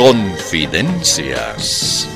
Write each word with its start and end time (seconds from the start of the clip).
Confidencias. 0.00 2.08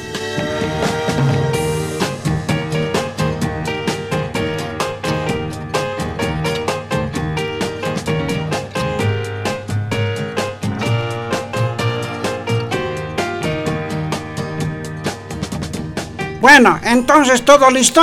Bueno, 16.40 16.80
entonces 16.84 17.44
todo 17.44 17.70
listo. 17.70 18.00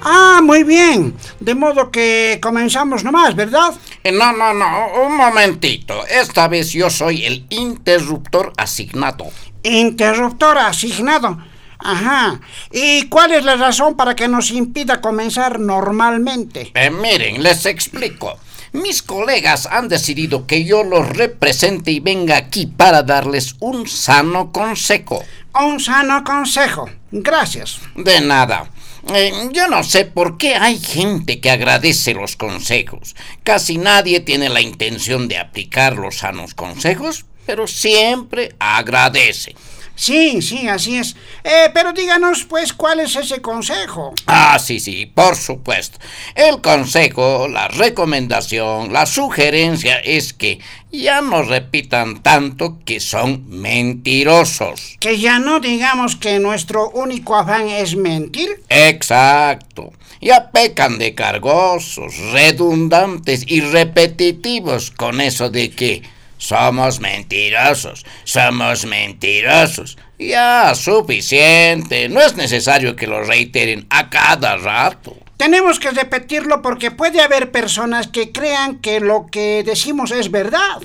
Ah, 0.00 0.38
muy 0.44 0.62
bien. 0.62 1.16
De 1.40 1.56
modo 1.56 1.90
que 1.90 2.38
comenzamos 2.40 3.02
nomás, 3.02 3.34
¿verdad? 3.34 3.74
Eh, 4.08 4.12
No, 4.12 4.32
no, 4.32 4.54
no, 4.54 5.02
un 5.06 5.16
momentito. 5.16 6.06
Esta 6.06 6.48
vez 6.48 6.72
yo 6.72 6.88
soy 6.90 7.24
el 7.24 7.46
interruptor 7.50 8.52
asignado. 8.56 9.26
Interruptor 9.62 10.58
asignado. 10.58 11.38
Ajá. 11.78 12.40
¿Y 12.72 13.08
cuál 13.08 13.32
es 13.32 13.44
la 13.44 13.56
razón 13.56 13.96
para 13.96 14.16
que 14.16 14.26
nos 14.28 14.50
impida 14.50 15.00
comenzar 15.00 15.60
normalmente? 15.60 16.72
Eh, 16.74 16.90
miren, 16.90 17.42
les 17.42 17.66
explico. 17.66 18.38
Mis 18.72 19.02
colegas 19.02 19.66
han 19.66 19.88
decidido 19.88 20.46
que 20.46 20.64
yo 20.64 20.84
los 20.84 21.08
represente 21.08 21.90
y 21.90 22.00
venga 22.00 22.36
aquí 22.36 22.66
para 22.66 23.02
darles 23.02 23.56
un 23.60 23.88
sano 23.88 24.52
consejo. 24.52 25.24
Un 25.58 25.80
sano 25.80 26.22
consejo. 26.24 26.88
Gracias. 27.10 27.80
De 27.96 28.20
nada. 28.20 28.70
Eh, 29.14 29.32
yo 29.52 29.68
no 29.68 29.82
sé 29.84 30.04
por 30.04 30.36
qué 30.36 30.54
hay 30.54 30.78
gente 30.78 31.40
que 31.40 31.50
agradece 31.50 32.14
los 32.14 32.36
consejos. 32.36 33.16
Casi 33.42 33.78
nadie 33.78 34.20
tiene 34.20 34.48
la 34.48 34.60
intención 34.60 35.28
de 35.28 35.38
aplicar 35.38 35.96
los 35.96 36.18
sanos 36.18 36.54
consejos, 36.54 37.24
pero 37.46 37.66
siempre 37.66 38.54
agradece. 38.58 39.54
Sí, 39.98 40.40
sí, 40.42 40.68
así 40.68 40.96
es. 40.96 41.16
Eh, 41.42 41.70
pero 41.74 41.92
díganos, 41.92 42.44
pues, 42.44 42.72
¿cuál 42.72 43.00
es 43.00 43.16
ese 43.16 43.42
consejo? 43.42 44.14
Ah, 44.26 44.56
sí, 44.60 44.78
sí, 44.78 45.06
por 45.06 45.34
supuesto. 45.34 45.98
El 46.36 46.60
consejo, 46.60 47.48
la 47.48 47.66
recomendación, 47.66 48.92
la 48.92 49.06
sugerencia 49.06 49.98
es 49.98 50.32
que 50.32 50.60
ya 50.92 51.20
no 51.20 51.42
repitan 51.42 52.22
tanto 52.22 52.78
que 52.84 53.00
son 53.00 53.44
mentirosos. 53.48 54.98
Que 55.00 55.18
ya 55.18 55.40
no 55.40 55.58
digamos 55.58 56.14
que 56.14 56.38
nuestro 56.38 56.90
único 56.90 57.34
afán 57.34 57.68
es 57.68 57.96
mentir. 57.96 58.62
Exacto. 58.68 59.92
Ya 60.20 60.52
pecan 60.52 60.98
de 60.98 61.16
cargosos, 61.16 62.16
redundantes 62.32 63.42
y 63.48 63.62
repetitivos 63.62 64.92
con 64.92 65.20
eso 65.20 65.50
de 65.50 65.70
que 65.70 66.17
somos 66.38 67.00
mentirosos, 67.00 68.06
somos 68.24 68.86
mentirosos. 68.86 69.98
Ya, 70.18 70.74
suficiente. 70.74 72.08
No 72.08 72.20
es 72.20 72.34
necesario 72.36 72.96
que 72.96 73.06
lo 73.06 73.22
reiteren 73.22 73.86
a 73.90 74.10
cada 74.10 74.56
rato. 74.56 75.16
Tenemos 75.36 75.78
que 75.78 75.92
repetirlo 75.92 76.62
porque 76.62 76.90
puede 76.90 77.20
haber 77.20 77.52
personas 77.52 78.08
que 78.08 78.32
crean 78.32 78.78
que 78.80 78.98
lo 78.98 79.26
que 79.30 79.62
decimos 79.64 80.10
es 80.10 80.32
verdad. 80.32 80.80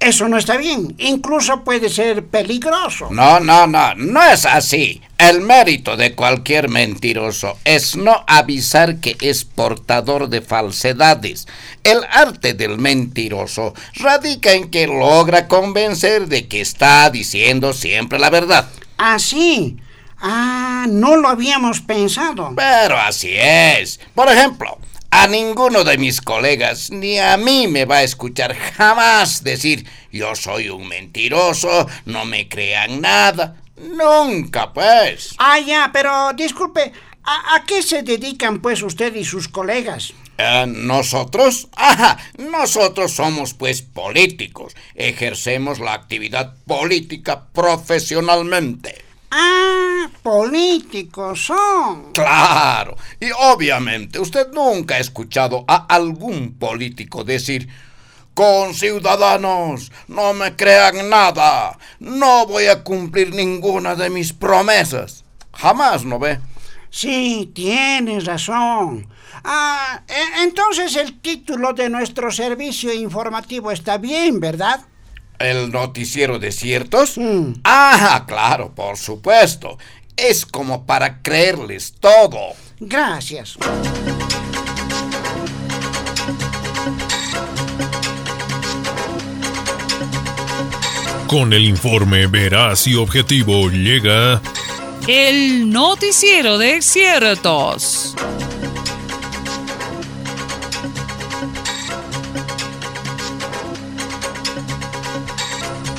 Eso 0.00 0.28
no 0.28 0.36
está 0.36 0.56
bien. 0.56 0.94
Incluso 0.98 1.64
puede 1.64 1.88
ser 1.88 2.26
peligroso. 2.26 3.08
No, 3.10 3.40
no, 3.40 3.66
no, 3.66 3.94
no 3.94 4.22
es 4.22 4.44
así. 4.44 5.00
El 5.18 5.40
mérito 5.40 5.96
de 5.96 6.14
cualquier 6.14 6.68
mentiroso 6.68 7.58
es 7.64 7.96
no 7.96 8.22
avisar 8.26 9.00
que 9.00 9.16
es 9.20 9.44
portador 9.44 10.28
de 10.28 10.42
falsedades. 10.42 11.46
El 11.82 12.04
arte 12.10 12.52
del 12.52 12.76
mentiroso 12.76 13.72
radica 13.94 14.52
en 14.52 14.70
que 14.70 14.86
logra 14.86 15.48
convencer 15.48 16.28
de 16.28 16.46
que 16.46 16.60
está 16.60 17.08
diciendo 17.08 17.72
siempre 17.72 18.18
la 18.18 18.28
verdad. 18.28 18.68
Así. 18.98 19.78
Ah, 20.18 20.86
no 20.88 21.16
lo 21.16 21.28
habíamos 21.28 21.80
pensado. 21.80 22.52
Pero 22.54 22.98
así 22.98 23.32
es. 23.32 24.00
Por 24.14 24.28
ejemplo, 24.28 24.78
a 25.16 25.26
ninguno 25.28 25.82
de 25.82 25.96
mis 25.96 26.20
colegas 26.20 26.90
ni 26.90 27.18
a 27.18 27.38
mí 27.38 27.68
me 27.68 27.86
va 27.86 27.96
a 27.96 28.02
escuchar 28.02 28.54
jamás 28.54 29.42
decir 29.42 29.86
yo 30.12 30.34
soy 30.34 30.68
un 30.68 30.86
mentiroso, 30.86 31.86
no 32.04 32.26
me 32.26 32.48
crean 32.48 33.00
nada. 33.00 33.56
Nunca, 33.78 34.74
pues. 34.74 35.34
Ah, 35.38 35.58
ya, 35.58 35.88
pero 35.90 36.32
disculpe, 36.34 36.92
¿a, 37.24 37.54
a 37.54 37.64
qué 37.64 37.82
se 37.82 38.02
dedican 38.02 38.60
pues 38.60 38.82
usted 38.82 39.14
y 39.14 39.24
sus 39.24 39.48
colegas? 39.48 40.12
Eh, 40.36 40.66
¿Nosotros? 40.68 41.68
Ajá, 41.76 42.18
nosotros 42.36 43.12
somos 43.12 43.54
pues 43.54 43.80
políticos. 43.80 44.74
Ejercemos 44.94 45.78
la 45.78 45.94
actividad 45.94 46.54
política 46.66 47.46
profesionalmente. 47.54 49.05
Ah, 49.30 50.08
políticos 50.22 51.46
son. 51.46 52.12
Claro, 52.12 52.96
y 53.20 53.26
obviamente 53.38 54.18
usted 54.18 54.52
nunca 54.52 54.94
ha 54.96 54.98
escuchado 54.98 55.64
a 55.66 55.86
algún 55.86 56.54
político 56.58 57.24
decir, 57.24 57.68
con 58.34 58.74
ciudadanos, 58.74 59.90
no 60.08 60.32
me 60.34 60.54
crean 60.54 61.08
nada, 61.08 61.78
no 61.98 62.46
voy 62.46 62.66
a 62.66 62.84
cumplir 62.84 63.34
ninguna 63.34 63.94
de 63.94 64.10
mis 64.10 64.32
promesas. 64.32 65.24
Jamás, 65.54 66.04
¿no 66.04 66.18
ve? 66.18 66.38
Sí, 66.90 67.50
tienes 67.54 68.26
razón. 68.26 69.08
Ah, 69.44 70.02
e- 70.06 70.42
entonces 70.42 70.96
el 70.96 71.20
título 71.20 71.72
de 71.72 71.88
nuestro 71.88 72.30
servicio 72.30 72.92
informativo 72.92 73.70
está 73.70 73.98
bien, 73.98 74.38
¿verdad? 74.40 74.80
¿El 75.38 75.70
noticiero 75.70 76.38
de 76.38 76.52
ciertos? 76.52 77.18
Mm. 77.18 77.60
Ah, 77.64 78.24
claro, 78.26 78.74
por 78.74 78.96
supuesto. 78.96 79.78
Es 80.16 80.46
como 80.46 80.86
para 80.86 81.20
creerles 81.22 81.94
todo. 82.00 82.54
Gracias. 82.80 83.56
Con 91.26 91.52
el 91.52 91.64
informe 91.64 92.26
veraz 92.28 92.86
y 92.86 92.94
objetivo 92.94 93.68
llega 93.68 94.40
El 95.06 95.68
noticiero 95.70 96.56
de 96.56 96.80
ciertos. 96.80 98.14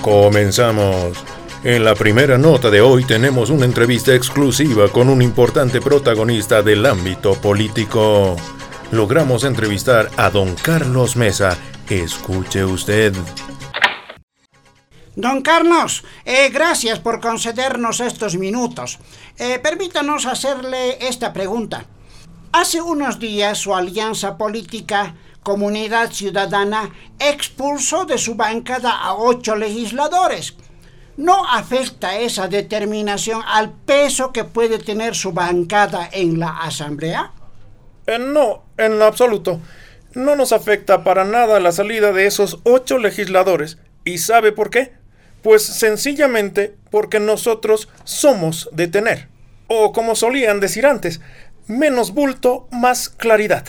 Comenzamos. 0.08 1.22
En 1.66 1.84
la 1.84 1.94
primera 1.94 2.38
nota 2.38 2.70
de 2.70 2.80
hoy 2.80 3.04
tenemos 3.04 3.50
una 3.50 3.66
entrevista 3.66 4.16
exclusiva 4.16 4.88
con 4.88 5.10
un 5.10 5.22
importante 5.22 5.82
protagonista 5.82 6.62
del 6.64 6.86
ámbito 6.86 7.34
político. 7.34 8.38
Logramos 8.92 9.44
entrevistar 9.44 10.10
a 10.16 10.30
don 10.30 10.56
Carlos 10.56 11.18
Mesa. 11.18 11.58
Escuche 11.90 12.64
usted. 12.64 13.14
Don 15.18 15.42
Carlos, 15.42 16.06
eh, 16.24 16.52
gracias 16.54 17.00
por 17.00 17.20
concedernos 17.20 18.00
estos 18.00 18.38
minutos. 18.38 19.00
Eh, 19.38 19.60
permítanos 19.62 20.26
hacerle 20.26 21.06
esta 21.06 21.34
pregunta. 21.34 21.86
Hace 22.54 22.82
unos 22.82 23.20
días 23.20 23.58
su 23.58 23.76
alianza 23.76 24.38
política, 24.38 25.16
Comunidad 25.48 26.12
Ciudadana, 26.12 26.94
expulsó 27.20 28.04
de 28.04 28.18
su 28.18 28.36
bancada 28.36 28.92
a 28.92 29.14
ocho 29.14 29.56
legisladores. 29.56 30.58
¿No 31.16 31.50
afecta 31.50 32.20
esa 32.20 32.50
determinación 32.50 33.42
al 33.48 33.72
peso 33.72 34.34
que 34.34 34.44
puede 34.44 34.78
tener 34.78 35.16
su 35.16 35.32
bancada 35.32 36.10
en 36.12 36.38
la 36.38 36.50
Asamblea? 36.50 37.32
Eh, 38.08 38.20
no, 38.20 38.66
en 38.78 39.02
absoluto. 39.02 39.62
No 40.16 40.36
nos 40.36 40.52
afecta 40.52 41.06
para 41.06 41.24
nada 41.24 41.62
la 41.62 41.72
salida 41.72 42.12
de 42.12 42.26
esos 42.26 42.60
ocho 42.64 42.98
legisladores. 42.98 43.78
¿Y 44.04 44.18
sabe 44.18 44.52
por 44.52 44.70
qué? 44.70 44.96
Pues 45.44 45.64
sencillamente 45.64 46.76
porque 46.92 47.22
nosotros 47.22 47.88
somos 48.04 48.68
de 48.74 48.90
tener. 48.90 49.30
O 49.68 49.94
como 49.94 50.14
solían 50.16 50.60
decir 50.60 50.86
antes, 50.86 51.22
menos 51.68 52.14
bulto, 52.14 52.68
más 52.70 53.08
claridad. 53.08 53.64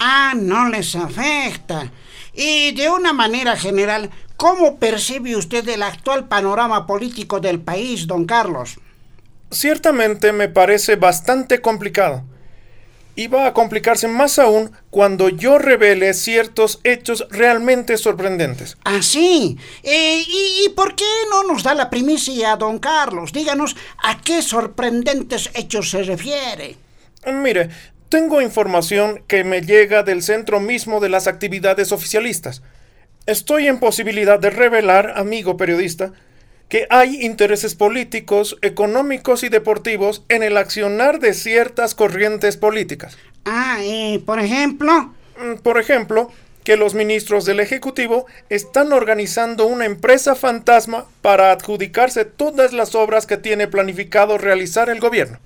Ah, 0.00 0.32
no 0.34 0.70
les 0.70 0.96
afecta. 0.96 1.92
Y 2.32 2.72
de 2.72 2.88
una 2.88 3.12
manera 3.12 3.54
general, 3.54 4.10
¿cómo 4.36 4.78
percibe 4.78 5.36
usted 5.36 5.68
el 5.68 5.82
actual 5.82 6.26
panorama 6.26 6.86
político 6.86 7.38
del 7.38 7.60
país, 7.60 8.06
don 8.06 8.24
Carlos? 8.24 8.78
Ciertamente 9.50 10.32
me 10.32 10.48
parece 10.48 10.96
bastante 10.96 11.60
complicado. 11.60 12.24
Y 13.14 13.26
va 13.26 13.44
a 13.44 13.52
complicarse 13.52 14.08
más 14.08 14.38
aún 14.38 14.70
cuando 14.88 15.28
yo 15.28 15.58
revele 15.58 16.14
ciertos 16.14 16.80
hechos 16.84 17.26
realmente 17.28 17.98
sorprendentes. 17.98 18.78
Ah, 18.84 19.02
sí. 19.02 19.58
Eh, 19.82 20.24
¿y, 20.26 20.64
y 20.64 20.68
por 20.70 20.94
qué 20.94 21.04
no 21.28 21.42
nos 21.42 21.62
da 21.62 21.74
la 21.74 21.90
primicia, 21.90 22.56
don 22.56 22.78
Carlos? 22.78 23.34
Díganos 23.34 23.76
a 24.02 24.18
qué 24.22 24.40
sorprendentes 24.40 25.50
hechos 25.52 25.90
se 25.90 26.04
refiere. 26.04 26.76
Mire, 27.26 27.68
tengo 28.10 28.42
información 28.42 29.22
que 29.28 29.44
me 29.44 29.62
llega 29.62 30.02
del 30.02 30.22
centro 30.22 30.60
mismo 30.60 31.00
de 31.00 31.08
las 31.08 31.28
actividades 31.28 31.92
oficialistas. 31.92 32.60
Estoy 33.24 33.68
en 33.68 33.78
posibilidad 33.78 34.40
de 34.40 34.50
revelar, 34.50 35.14
amigo 35.16 35.56
periodista, 35.56 36.12
que 36.68 36.86
hay 36.90 37.24
intereses 37.24 37.76
políticos, 37.76 38.58
económicos 38.62 39.44
y 39.44 39.48
deportivos 39.48 40.24
en 40.28 40.42
el 40.42 40.56
accionar 40.56 41.20
de 41.20 41.34
ciertas 41.34 41.94
corrientes 41.94 42.56
políticas. 42.56 43.16
Ah, 43.44 43.78
y 43.82 44.18
por 44.18 44.40
ejemplo... 44.40 45.14
Mm, 45.40 45.60
por 45.62 45.78
ejemplo, 45.80 46.30
que 46.64 46.76
los 46.76 46.94
ministros 46.94 47.44
del 47.44 47.60
Ejecutivo 47.60 48.26
están 48.48 48.92
organizando 48.92 49.66
una 49.66 49.86
empresa 49.86 50.34
fantasma 50.34 51.06
para 51.22 51.52
adjudicarse 51.52 52.24
todas 52.24 52.72
las 52.72 52.94
obras 52.94 53.26
que 53.26 53.36
tiene 53.36 53.68
planificado 53.68 54.36
realizar 54.36 54.90
el 54.90 55.00
gobierno. 55.00 55.38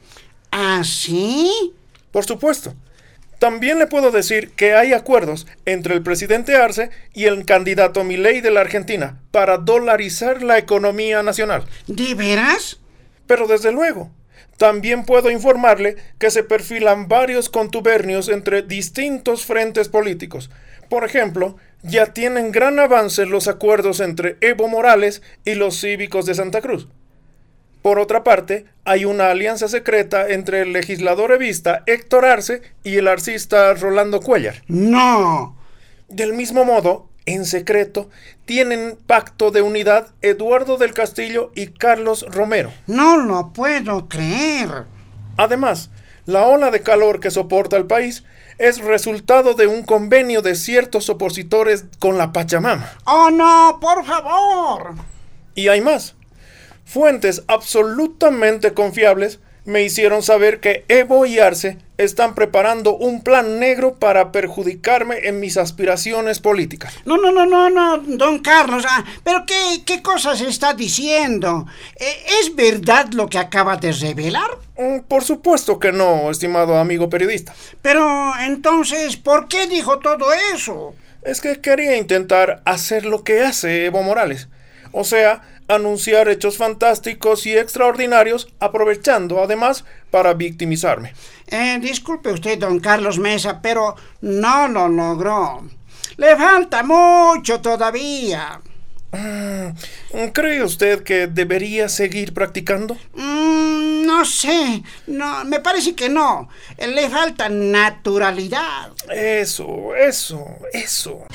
¿Ah, 0.51 0.83
sí? 0.85 1.75
Por 2.15 2.25
supuesto. 2.25 2.77
También 3.41 3.81
le 3.81 3.89
puedo 3.89 4.13
decir 4.13 4.51
que 4.51 4.73
hay 4.73 4.93
acuerdos 4.93 5.49
entre 5.65 5.95
el 5.95 6.03
presidente 6.05 6.55
Arce 6.55 6.91
y 7.13 7.25
el 7.25 7.45
candidato 7.45 8.05
Milei 8.05 8.41
de 8.41 8.53
la 8.53 8.61
Argentina 8.61 9.21
para 9.33 9.59
dolarizar 9.59 10.41
la 10.41 10.57
economía 10.57 11.25
nacional. 11.25 11.65
¿De 11.89 12.15
veras? 12.15 12.79
Pero 13.27 13.49
desde 13.49 13.73
luego, 13.73 14.13
también 14.59 15.05
puedo 15.05 15.29
informarle 15.29 15.97
que 16.21 16.31
se 16.31 16.45
perfilan 16.45 17.09
varios 17.09 17.51
contubernios 17.51 18.29
entre 18.29 18.63
distintos 18.63 19.45
frentes 19.45 19.89
políticos. 19.89 20.51
Por 20.89 21.03
ejemplo, 21.03 21.57
ya 21.83 22.13
tienen 22.13 22.53
gran 22.53 22.79
avance 22.79 23.27
los 23.27 23.49
acuerdos 23.49 23.99
entre 23.99 24.37
Evo 24.41 24.69
Morales 24.69 25.21
y 25.45 25.57
los 25.57 25.81
cívicos 25.81 26.27
de 26.27 26.37
Santa 26.37 26.61
Cruz. 26.61 26.87
Por 27.85 27.99
otra 27.99 28.25
parte, 28.25 28.65
hay 28.87 29.05
una 29.05 29.29
alianza 29.29 29.69
secreta 29.69 30.31
entre 30.31 30.63
el 30.63 30.73
legislador 30.73 31.33
evista 31.33 31.83
Héctor 31.85 32.25
Arce 32.25 32.63
y 32.83 32.97
el 32.97 33.07
arcista 33.07 33.75
Rolando 33.75 34.23
Cuellar. 34.23 34.63
No. 34.69 35.55
Del 36.09 36.33
mismo 36.33 36.65
modo, 36.65 37.11
en 37.27 37.45
secreto, 37.45 38.09
tienen 38.47 38.97
pacto 39.07 39.51
de 39.51 39.61
unidad 39.61 40.07
Eduardo 40.23 40.79
del 40.79 40.95
Castillo 40.95 41.53
y 41.55 41.67
Carlos 41.67 42.25
Romero. 42.31 42.73
No 42.87 43.19
lo 43.19 43.53
puedo 43.53 44.09
creer. 44.09 44.85
Además, 45.37 45.91
la 46.25 46.47
ola 46.47 46.71
de 46.71 46.81
calor 46.81 47.21
que 47.21 47.31
soporta 47.31 47.77
el 47.77 47.85
país 47.85 48.25
es 48.57 48.79
resultado 48.79 49.53
de 49.53 49.67
un 49.67 49.83
convenio 49.83 50.41
de 50.41 50.55
ciertos 50.55 51.11
opositores 51.11 51.85
con 51.99 52.17
la 52.17 52.33
Pachamama. 52.33 52.95
¡Oh, 53.05 53.29
no! 53.31 53.79
¡Por 53.79 54.07
favor! 54.07 54.95
Y 55.55 55.69
hay 55.69 55.83
más. 55.83 56.15
Fuentes 56.85 57.43
absolutamente 57.49 58.75
confiables 58.75 59.41
me 59.65 59.83
hicieron 59.83 60.23
saber 60.23 60.61
que 60.61 60.85
Evo 60.89 61.25
y 61.25 61.39
Arce 61.39 61.79
están 61.97 62.35
preparando 62.35 62.97
un 62.97 63.23
plan 63.23 63.59
negro 63.59 63.95
para 63.95 64.31
perjudicarme 64.31 65.27
en 65.27 65.41
mis 65.41 65.57
aspiraciones 65.57 66.41
políticas. 66.41 66.95
No, 67.07 67.17
no, 67.17 67.33
no, 67.33 67.47
no, 67.47 67.71
no, 67.71 67.99
don 67.99 68.41
Carlos. 68.41 68.85
Ah, 68.89 69.05
pero 69.23 69.45
qué, 69.47 69.83
qué 69.87 70.03
cosas 70.03 70.41
está 70.41 70.75
diciendo. 70.75 71.67
Eh, 71.97 72.25
¿Es 72.41 72.55
verdad 72.55 73.09
lo 73.13 73.29
que 73.29 73.39
acaba 73.39 73.77
de 73.77 73.93
revelar? 73.93 74.51
Mm, 74.77 75.01
por 75.09 75.25
supuesto 75.25 75.79
que 75.79 75.93
no, 75.93 76.31
estimado 76.31 76.77
amigo 76.77 77.09
periodista. 77.09 77.55
Pero 77.81 78.33
entonces, 78.41 79.17
¿por 79.17 79.49
qué 79.49 79.67
dijo 79.67 79.99
todo 79.99 80.27
eso? 80.55 80.95
Es 81.23 81.41
que 81.41 81.61
quería 81.61 81.97
intentar 81.97 82.61
hacer 82.67 83.07
lo 83.07 83.25
que 83.25 83.43
hace 83.43 83.87
Evo 83.87 84.03
Morales. 84.03 84.49
O 84.93 85.05
sea, 85.05 85.43
anunciar 85.69 86.29
hechos 86.29 86.57
fantásticos 86.57 87.47
y 87.47 87.57
extraordinarios, 87.57 88.49
aprovechando 88.61 89.43
además 89.43 89.85
para 90.11 90.35
victimizarme. 90.35 91.15
Eh, 91.47 91.79
disculpe 91.81 92.33
usted, 92.33 92.59
don 92.59 92.81
Carlos 92.81 93.19
Mesa, 93.19 93.61
pero 93.61 93.95
no 94.21 94.69
lo 94.69 94.89
logró. 94.89 95.65
Le 96.17 96.37
falta 96.37 96.83
mucho 96.83 97.61
todavía. 97.61 98.61
Mm, 99.13 100.29
¿Cree 100.33 100.63
usted 100.63 101.03
que 101.05 101.29
debería 101.29 101.89
seguir 101.89 102.35
practicando? 102.35 102.97
Mm, 103.15 104.05
no 104.05 104.25
sé, 104.25 104.83
no, 105.07 105.45
me 105.45 105.61
parece 105.61 105.95
que 105.95 106.09
no. 106.09 106.49
Le 106.79 107.09
falta 107.09 107.49
naturalidad. 107.49 108.93
Eso, 109.11 109.95
eso, 109.95 110.45
eso. 110.73 111.27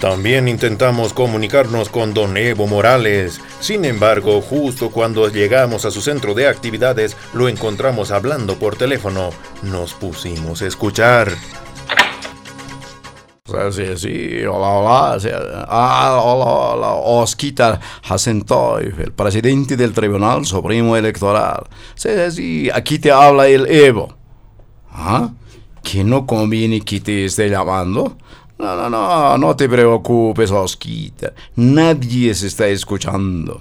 También 0.00 0.46
intentamos 0.46 1.14
comunicarnos 1.14 1.88
con 1.88 2.12
don 2.12 2.36
Evo 2.36 2.66
Morales. 2.66 3.40
Sin 3.60 3.86
embargo, 3.86 4.42
justo 4.42 4.90
cuando 4.90 5.28
llegamos 5.28 5.86
a 5.86 5.90
su 5.90 6.02
centro 6.02 6.34
de 6.34 6.48
actividades, 6.48 7.16
lo 7.32 7.48
encontramos 7.48 8.10
hablando 8.10 8.56
por 8.56 8.76
teléfono. 8.76 9.30
Nos 9.62 9.94
pusimos 9.94 10.60
a 10.60 10.66
escuchar. 10.66 11.32
Sí, 13.70 13.96
sí, 13.96 14.44
hola, 14.44 14.68
hola. 14.68 15.66
Ah, 15.66 16.20
hola, 16.22 16.44
hola. 16.44 16.92
Oscar 16.94 17.80
Hasentoy, 18.06 18.92
el 18.98 19.12
presidente 19.12 19.78
del 19.78 19.94
Tribunal 19.94 20.44
Supremo 20.44 20.94
Electoral. 20.94 21.64
Sí, 21.94 22.10
sí, 22.32 22.70
aquí 22.72 22.98
te 22.98 23.10
habla 23.10 23.48
el 23.48 23.66
Evo. 23.66 24.14
¿Ah? 24.90 25.30
¿Que 25.82 26.04
no 26.04 26.26
conviene 26.26 26.82
que 26.82 27.00
te 27.00 27.24
esté 27.24 27.48
llamando? 27.48 28.18
No, 28.58 28.74
no, 28.74 28.88
no, 28.88 29.38
no 29.38 29.56
te 29.56 29.68
preocupes, 29.68 30.50
Osquita. 30.50 31.32
Nadie 31.56 32.34
se 32.34 32.46
está 32.46 32.66
escuchando. 32.68 33.60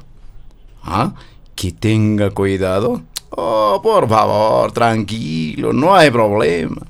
¿Ah? 0.84 1.14
Que 1.56 1.72
tenga 1.72 2.30
cuidado. 2.32 3.02
Oh, 3.32 3.82
por 3.84 4.08
favor, 4.08 4.72
tranquilo, 4.72 5.74
no 5.74 5.94
hay 5.94 6.10
problema. 6.10 6.82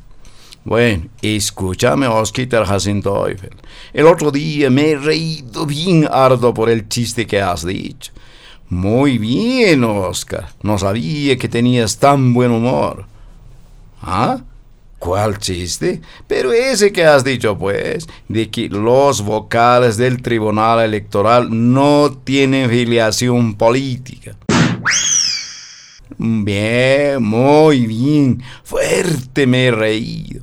Bueno, 0.63 1.05
escúchame, 1.21 2.07
Oscar 2.07 2.65
Jacinto 2.65 3.27
El 3.93 4.07
otro 4.07 4.31
día 4.31 4.69
me 4.69 4.91
he 4.91 4.97
reído 4.97 5.65
bien 5.65 6.07
harto 6.11 6.53
por 6.53 6.69
el 6.69 6.87
chiste 6.89 7.25
que 7.25 7.41
has 7.41 7.65
dicho. 7.65 8.11
Muy 8.69 9.19
bien, 9.19 9.83
Oscar. 9.83 10.49
No 10.63 10.77
sabía 10.77 11.37
que 11.37 11.47
tenías 11.47 11.97
tan 11.97 12.33
buen 12.33 12.51
humor. 12.51 13.05
¿Ah? 14.01 14.39
¿Cuál 15.05 15.37
chiste? 15.37 16.01
Pero 16.25 16.51
ese 16.51 16.91
que 16.91 17.05
has 17.05 17.23
dicho, 17.23 17.55
pues, 17.55 18.07
de 18.27 18.49
que 18.49 18.69
los 18.69 19.21
vocales 19.21 19.97
del 19.97 20.19
Tribunal 20.23 20.83
Electoral 20.83 21.47
no 21.51 22.11
tienen 22.23 22.71
filiación 22.71 23.53
política. 23.53 24.35
Bien, 26.17 27.21
muy 27.21 27.85
bien. 27.85 28.41
Fuerte 28.63 29.45
me 29.45 29.67
he 29.67 29.71
reído. 29.71 30.41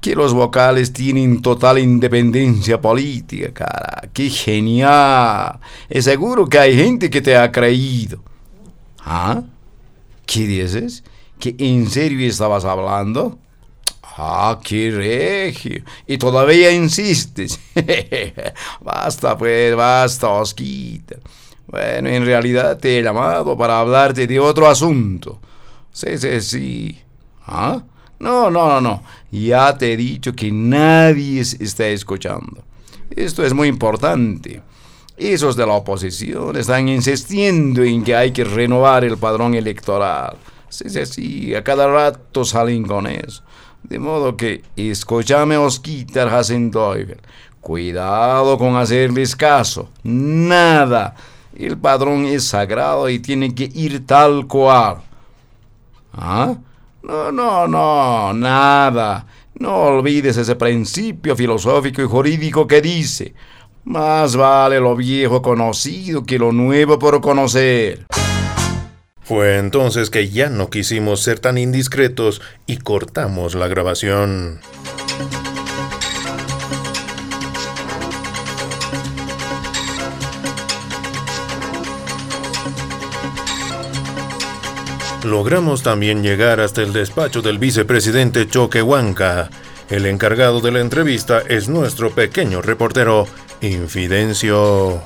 Que 0.00 0.14
los 0.14 0.34
vocales 0.34 0.92
tienen 0.92 1.42
total 1.42 1.80
independencia 1.80 2.80
política, 2.80 3.52
cara. 3.52 4.08
¡Qué 4.12 4.30
genial! 4.30 5.58
Es 5.88 6.04
seguro 6.04 6.48
que 6.48 6.60
hay 6.60 6.76
gente 6.76 7.10
que 7.10 7.20
te 7.20 7.36
ha 7.36 7.50
creído. 7.50 8.22
¿Ah? 9.00 9.42
¿Qué 10.26 10.46
dices? 10.46 11.02
¿Que 11.40 11.56
en 11.58 11.90
serio 11.90 12.24
estabas 12.28 12.64
hablando? 12.64 13.36
Ah, 14.22 14.60
qué 14.62 14.90
regio. 14.90 15.82
Y 16.06 16.18
todavía 16.18 16.70
insistes. 16.70 17.58
basta, 18.82 19.38
pues, 19.38 19.74
basta, 19.74 20.28
Osquita. 20.28 21.16
Bueno, 21.66 22.10
en 22.10 22.26
realidad 22.26 22.76
te 22.76 22.98
he 22.98 23.02
llamado 23.02 23.56
para 23.56 23.80
hablarte 23.80 24.26
de 24.26 24.38
otro 24.38 24.68
asunto. 24.68 25.40
Sí, 25.90 26.18
sí, 26.18 26.38
sí. 26.42 27.00
¿Ah? 27.46 27.82
No, 28.18 28.50
no, 28.50 28.68
no, 28.68 28.80
no. 28.82 29.02
Ya 29.30 29.78
te 29.78 29.94
he 29.94 29.96
dicho 29.96 30.34
que 30.34 30.52
nadie 30.52 31.40
está 31.40 31.86
escuchando. 31.88 32.62
Esto 33.08 33.42
es 33.42 33.54
muy 33.54 33.68
importante. 33.68 34.60
Esos 35.16 35.56
de 35.56 35.66
la 35.66 35.72
oposición 35.72 36.56
están 36.56 36.90
insistiendo 36.90 37.82
en 37.82 38.04
que 38.04 38.14
hay 38.14 38.32
que 38.32 38.44
renovar 38.44 39.02
el 39.02 39.16
padrón 39.16 39.54
electoral. 39.54 40.36
Sí, 40.68 40.90
sí, 40.90 41.06
sí. 41.06 41.54
A 41.54 41.64
cada 41.64 41.86
rato 41.86 42.44
salen 42.44 42.84
con 42.84 43.06
eso. 43.06 43.42
De 43.82 43.98
modo 43.98 44.36
que, 44.36 44.62
escúchame, 44.76 45.56
Osquitar 45.56 46.28
Hasenteufel. 46.28 47.20
Cuidado 47.60 48.56
con 48.56 48.76
hacerles 48.76 49.36
caso. 49.36 49.90
Nada. 50.02 51.14
El 51.56 51.76
padrón 51.76 52.24
es 52.24 52.44
sagrado 52.44 53.08
y 53.08 53.18
tiene 53.18 53.54
que 53.54 53.70
ir 53.74 54.06
tal 54.06 54.46
cual. 54.46 54.98
¿Ah? 56.12 56.54
No, 57.02 57.32
no, 57.32 57.66
no, 57.66 58.32
nada. 58.32 59.26
No 59.54 59.74
olvides 59.76 60.36
ese 60.36 60.56
principio 60.56 61.36
filosófico 61.36 62.00
y 62.02 62.06
jurídico 62.06 62.66
que 62.66 62.80
dice, 62.80 63.34
más 63.84 64.36
vale 64.36 64.80
lo 64.80 64.96
viejo 64.96 65.42
conocido 65.42 66.24
que 66.24 66.38
lo 66.38 66.52
nuevo 66.52 66.98
por 66.98 67.20
conocer. 67.20 68.06
Fue 69.30 69.58
entonces 69.58 70.10
que 70.10 70.28
ya 70.28 70.50
no 70.50 70.70
quisimos 70.70 71.22
ser 71.22 71.38
tan 71.38 71.56
indiscretos 71.56 72.42
y 72.66 72.78
cortamos 72.78 73.54
la 73.54 73.68
grabación. 73.68 74.58
Logramos 85.22 85.84
también 85.84 86.24
llegar 86.24 86.58
hasta 86.58 86.82
el 86.82 86.92
despacho 86.92 87.40
del 87.40 87.58
vicepresidente 87.60 88.48
Choquehuanca. 88.48 89.48
El 89.90 90.06
encargado 90.06 90.60
de 90.60 90.72
la 90.72 90.80
entrevista 90.80 91.40
es 91.48 91.68
nuestro 91.68 92.10
pequeño 92.10 92.62
reportero, 92.62 93.28
Infidencio. 93.60 95.00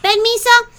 Permiso, 0.00 0.48
¿este 0.56 0.70
es 0.70 0.73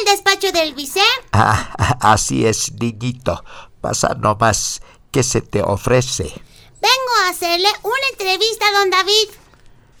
el 0.00 0.04
despacho 0.12 0.52
del 0.52 0.74
vice? 0.74 1.02
Ah, 1.32 1.96
así 2.00 2.46
es, 2.46 2.72
niñito. 2.72 3.44
Pasa 3.80 4.14
nomás. 4.14 4.80
¿Qué 5.10 5.22
se 5.22 5.40
te 5.40 5.62
ofrece? 5.62 6.24
Vengo 6.24 7.12
a 7.24 7.28
hacerle 7.28 7.68
una 7.82 8.08
entrevista 8.10 8.66
don 8.72 8.90
David. 8.90 9.28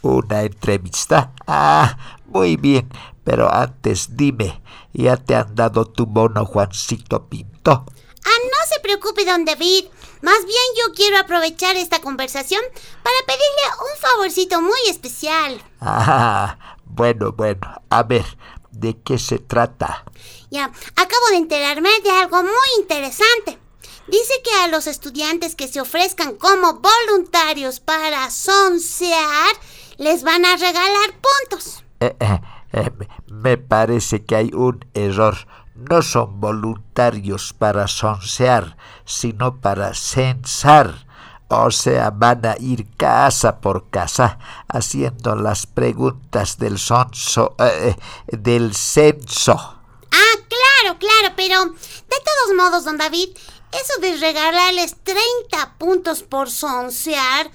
¿Una 0.02 0.42
entrevista? 0.42 1.32
Ah, 1.46 1.96
muy 2.26 2.56
bien. 2.56 2.90
Pero 3.24 3.52
antes 3.52 4.16
dime, 4.16 4.60
¿ya 4.92 5.16
te 5.16 5.34
han 5.34 5.54
dado 5.54 5.86
tu 5.86 6.06
mono 6.06 6.44
Juancito 6.44 7.28
Pinto? 7.28 7.86
Ah, 8.24 8.38
no 8.44 8.68
se 8.68 8.80
preocupe, 8.80 9.24
don 9.24 9.44
David. 9.44 9.86
Más 10.20 10.38
bien 10.44 10.66
yo 10.78 10.94
quiero 10.94 11.18
aprovechar 11.18 11.76
esta 11.76 12.00
conversación 12.00 12.62
para 13.02 13.16
pedirle 13.26 13.62
un 13.80 14.00
favorcito 14.00 14.60
muy 14.60 14.80
especial. 14.88 15.62
Ah, 15.80 16.76
bueno, 16.84 17.32
bueno. 17.32 17.82
A 17.90 18.02
ver, 18.02 18.24
¿de 18.80 19.00
qué 19.02 19.18
se 19.18 19.38
trata? 19.38 20.04
Ya, 20.50 20.64
acabo 20.64 21.26
de 21.30 21.36
enterarme 21.36 21.90
de 22.02 22.10
algo 22.10 22.42
muy 22.42 22.68
interesante. 22.78 23.58
Dice 24.06 24.34
que 24.44 24.52
a 24.62 24.68
los 24.68 24.86
estudiantes 24.86 25.54
que 25.54 25.66
se 25.66 25.80
ofrezcan 25.80 26.34
como 26.36 26.80
voluntarios 26.80 27.80
para 27.80 28.30
sonsear, 28.30 29.54
les 29.96 30.22
van 30.22 30.44
a 30.44 30.56
regalar 30.56 31.14
puntos. 31.20 31.82
Eh, 32.00 32.14
eh, 32.20 32.40
eh, 32.72 32.90
me 33.28 33.56
parece 33.56 34.24
que 34.24 34.36
hay 34.36 34.50
un 34.52 34.84
error. 34.92 35.36
No 35.74 36.02
son 36.02 36.40
voluntarios 36.40 37.52
para 37.52 37.88
sonsear, 37.88 38.76
sino 39.04 39.60
para 39.60 39.94
censar. 39.94 41.03
O 41.62 41.70
sea, 41.70 42.10
van 42.10 42.44
a 42.44 42.56
ir 42.58 42.86
casa 42.96 43.60
por 43.60 43.88
casa 43.90 44.38
haciendo 44.68 45.36
las 45.36 45.66
preguntas 45.66 46.58
del 46.58 46.78
sonso, 46.78 47.54
del 48.26 48.74
censo. 48.74 49.52
Ah, 49.54 50.38
claro, 50.48 50.98
claro, 50.98 51.34
pero 51.36 51.64
de 51.64 52.16
todos 52.24 52.56
modos, 52.56 52.84
don 52.84 52.98
David, 52.98 53.30
eso 53.72 54.00
de 54.00 54.16
regalarles 54.16 54.96
30 55.02 55.74
puntos 55.78 56.22
por 56.22 56.50
sonsear 56.50 57.50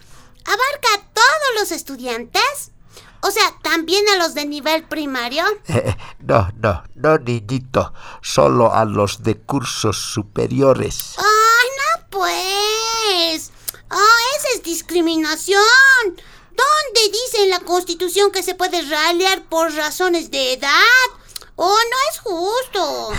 abarca 0.45 0.93
a 0.95 1.13
todos 1.13 1.59
los 1.59 1.71
estudiantes. 1.71 2.71
O 3.21 3.31
sea, 3.31 3.43
¿también 3.61 4.07
a 4.09 4.17
los 4.17 4.33
de 4.33 4.45
nivel 4.45 4.83
primario? 4.85 5.43
no, 6.19 6.49
no, 6.57 6.83
no, 6.95 7.17
niñito. 7.17 7.93
Solo 8.21 8.73
a 8.73 8.85
los 8.85 9.23
de 9.23 9.37
cursos 9.37 9.97
superiores. 9.97 11.15
¡Ay, 11.17 11.69
no, 11.77 12.05
pues! 12.09 13.51
¡Ah, 13.89 14.17
esa 14.38 14.50
es 14.55 14.63
discriminación! 14.63 15.62
¿Dónde 16.05 17.12
dice 17.12 17.43
en 17.43 17.50
la 17.50 17.60
Constitución 17.62 18.31
que 18.31 18.43
se 18.43 18.55
puede 18.55 18.81
ralear 18.81 19.43
por 19.48 19.74
razones 19.74 20.31
de 20.31 20.53
edad? 20.53 20.69
¡Oh, 21.55 21.77
no 21.77 21.98
es 22.12 22.19
justo! 22.19 23.12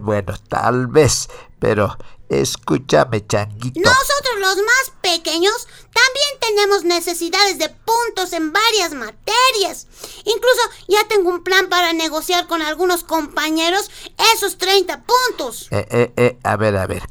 bueno, 0.00 0.34
tal 0.48 0.86
vez, 0.86 1.28
pero 1.58 1.96
Escúchame, 2.32 3.26
changuito. 3.26 3.78
Nosotros 3.78 4.38
los 4.40 4.56
más 4.56 4.92
pequeños 5.02 5.68
también 5.92 6.40
tenemos 6.40 6.82
necesidades 6.82 7.58
de 7.58 7.68
puntos 7.68 8.32
en 8.32 8.54
varias 8.54 8.94
materias. 8.94 9.86
Incluso 10.24 10.62
ya 10.88 11.06
tengo 11.08 11.28
un 11.28 11.44
plan 11.44 11.68
para 11.68 11.92
negociar 11.92 12.46
con 12.46 12.62
algunos 12.62 13.04
compañeros 13.04 13.90
esos 14.34 14.56
30 14.56 15.04
puntos. 15.04 15.68
Eh, 15.72 15.86
eh, 15.90 16.12
eh, 16.16 16.38
a 16.42 16.56
ver, 16.56 16.78
a 16.78 16.86
ver, 16.86 17.02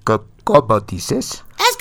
¿cómo 0.43 0.79
dices? 0.79 1.43
Es 1.69 1.77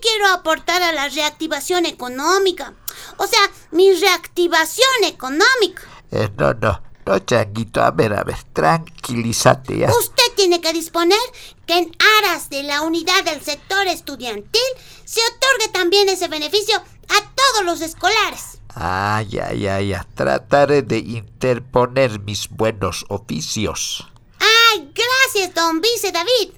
quiero 0.00 0.28
aportar 0.28 0.82
a 0.82 0.92
la 0.92 1.08
reactivación 1.08 1.86
económica. 1.86 2.74
O 3.16 3.26
sea, 3.26 3.40
mi 3.70 3.92
reactivación 3.92 5.04
económica. 5.04 5.82
Eh, 6.10 6.28
no, 6.36 6.54
no, 6.54 6.82
no, 7.06 7.18
changuito, 7.20 7.82
a 7.82 7.90
ver, 7.90 8.14
a 8.14 8.24
ver, 8.24 8.42
tranquilízate 8.52 9.78
ya. 9.78 9.90
Usted 9.90 10.34
tiene 10.36 10.60
que 10.60 10.72
disponer 10.72 11.18
que 11.66 11.78
en 11.78 11.96
aras 12.20 12.50
de 12.50 12.62
la 12.62 12.82
unidad 12.82 13.24
del 13.24 13.42
sector 13.42 13.86
estudiantil 13.86 14.60
se 15.04 15.20
otorgue 15.20 15.72
también 15.72 16.08
ese 16.08 16.28
beneficio 16.28 16.76
a 16.76 17.34
todos 17.34 17.64
los 17.64 17.80
escolares. 17.80 18.58
Ah, 18.74 19.22
ya, 19.28 19.52
ya, 19.52 19.80
ya. 19.80 20.06
Trataré 20.14 20.82
de 20.82 20.98
interponer 20.98 22.20
mis 22.20 22.48
buenos 22.48 23.04
oficios. 23.08 24.06
¡Ay, 24.38 24.92
gracias, 24.94 25.54
don 25.54 25.80
Vice 25.80 26.12
David! 26.12 26.57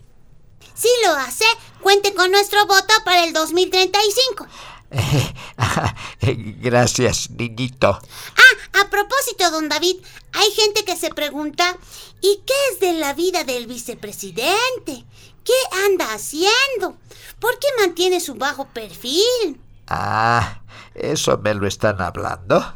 Si 0.81 0.89
lo 1.05 1.13
hace, 1.13 1.45
cuente 1.83 2.15
con 2.15 2.31
nuestro 2.31 2.65
voto 2.65 2.95
para 3.05 3.25
el 3.25 3.35
2035. 3.35 4.47
Gracias, 6.63 7.29
niñito. 7.31 7.89
Ah, 7.91 8.81
a 8.81 8.89
propósito, 8.89 9.51
don 9.51 9.69
David, 9.69 9.99
hay 10.33 10.51
gente 10.53 10.87
que 10.87 10.97
se 10.97 11.11
pregunta, 11.11 11.77
¿y 12.23 12.41
qué 12.47 12.55
es 12.73 12.81
de 12.81 12.95
la 12.95 13.13
vida 13.13 13.45
del 13.45 13.67
vicepresidente? 13.67 15.05
¿Qué 15.45 15.53
anda 15.87 16.15
haciendo? 16.15 16.97
¿Por 17.41 17.59
qué 17.59 17.67
mantiene 17.79 18.19
su 18.19 18.37
bajo 18.37 18.67
perfil? 18.69 19.61
Ah, 19.87 20.63
¿eso 20.95 21.37
me 21.37 21.53
lo 21.53 21.67
están 21.67 22.01
hablando? 22.01 22.75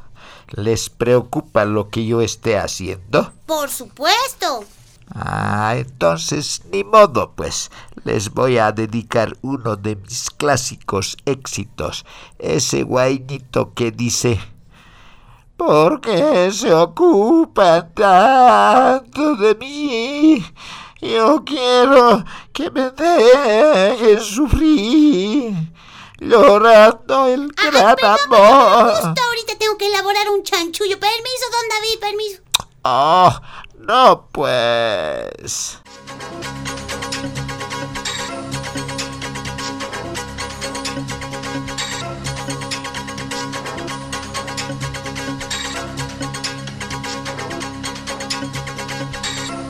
¿Les 0.50 0.90
preocupa 0.90 1.64
lo 1.64 1.88
que 1.88 2.04
yo 2.04 2.20
esté 2.20 2.58
haciendo? 2.58 3.32
Por 3.46 3.70
supuesto. 3.70 4.66
Ah, 5.12 5.74
entonces 5.76 6.62
ni 6.72 6.84
modo, 6.84 7.32
pues. 7.34 7.70
Les 8.04 8.30
voy 8.30 8.58
a 8.58 8.72
dedicar 8.72 9.36
uno 9.42 9.76
de 9.76 9.96
mis 9.96 10.30
clásicos 10.30 11.16
éxitos. 11.24 12.04
Ese 12.38 12.82
guainito 12.82 13.74
que 13.74 13.90
dice... 13.90 14.40
¿Por 15.56 16.00
qué 16.00 16.50
se 16.50 16.74
ocupan 16.74 17.92
tanto 17.94 19.36
de 19.36 19.54
mí? 19.54 20.44
Yo 21.00 21.44
quiero 21.44 22.24
que 22.52 22.70
me 22.72 22.90
dejen 22.90 24.20
sufrir, 24.20 25.54
llorando 26.18 27.26
el 27.26 27.52
gran 27.52 27.96
amor. 28.02 28.94
Justo 28.94 29.22
ahorita 29.22 29.56
tengo 29.56 29.78
que 29.78 29.86
elaborar 29.86 30.28
un 30.30 30.42
chanchullo. 30.42 30.98
Permiso, 30.98 31.46
don 31.52 31.68
David, 31.68 32.00
permiso. 32.00 32.42
Oh, 32.82 33.32
no, 33.86 34.28
pues. 34.32 35.80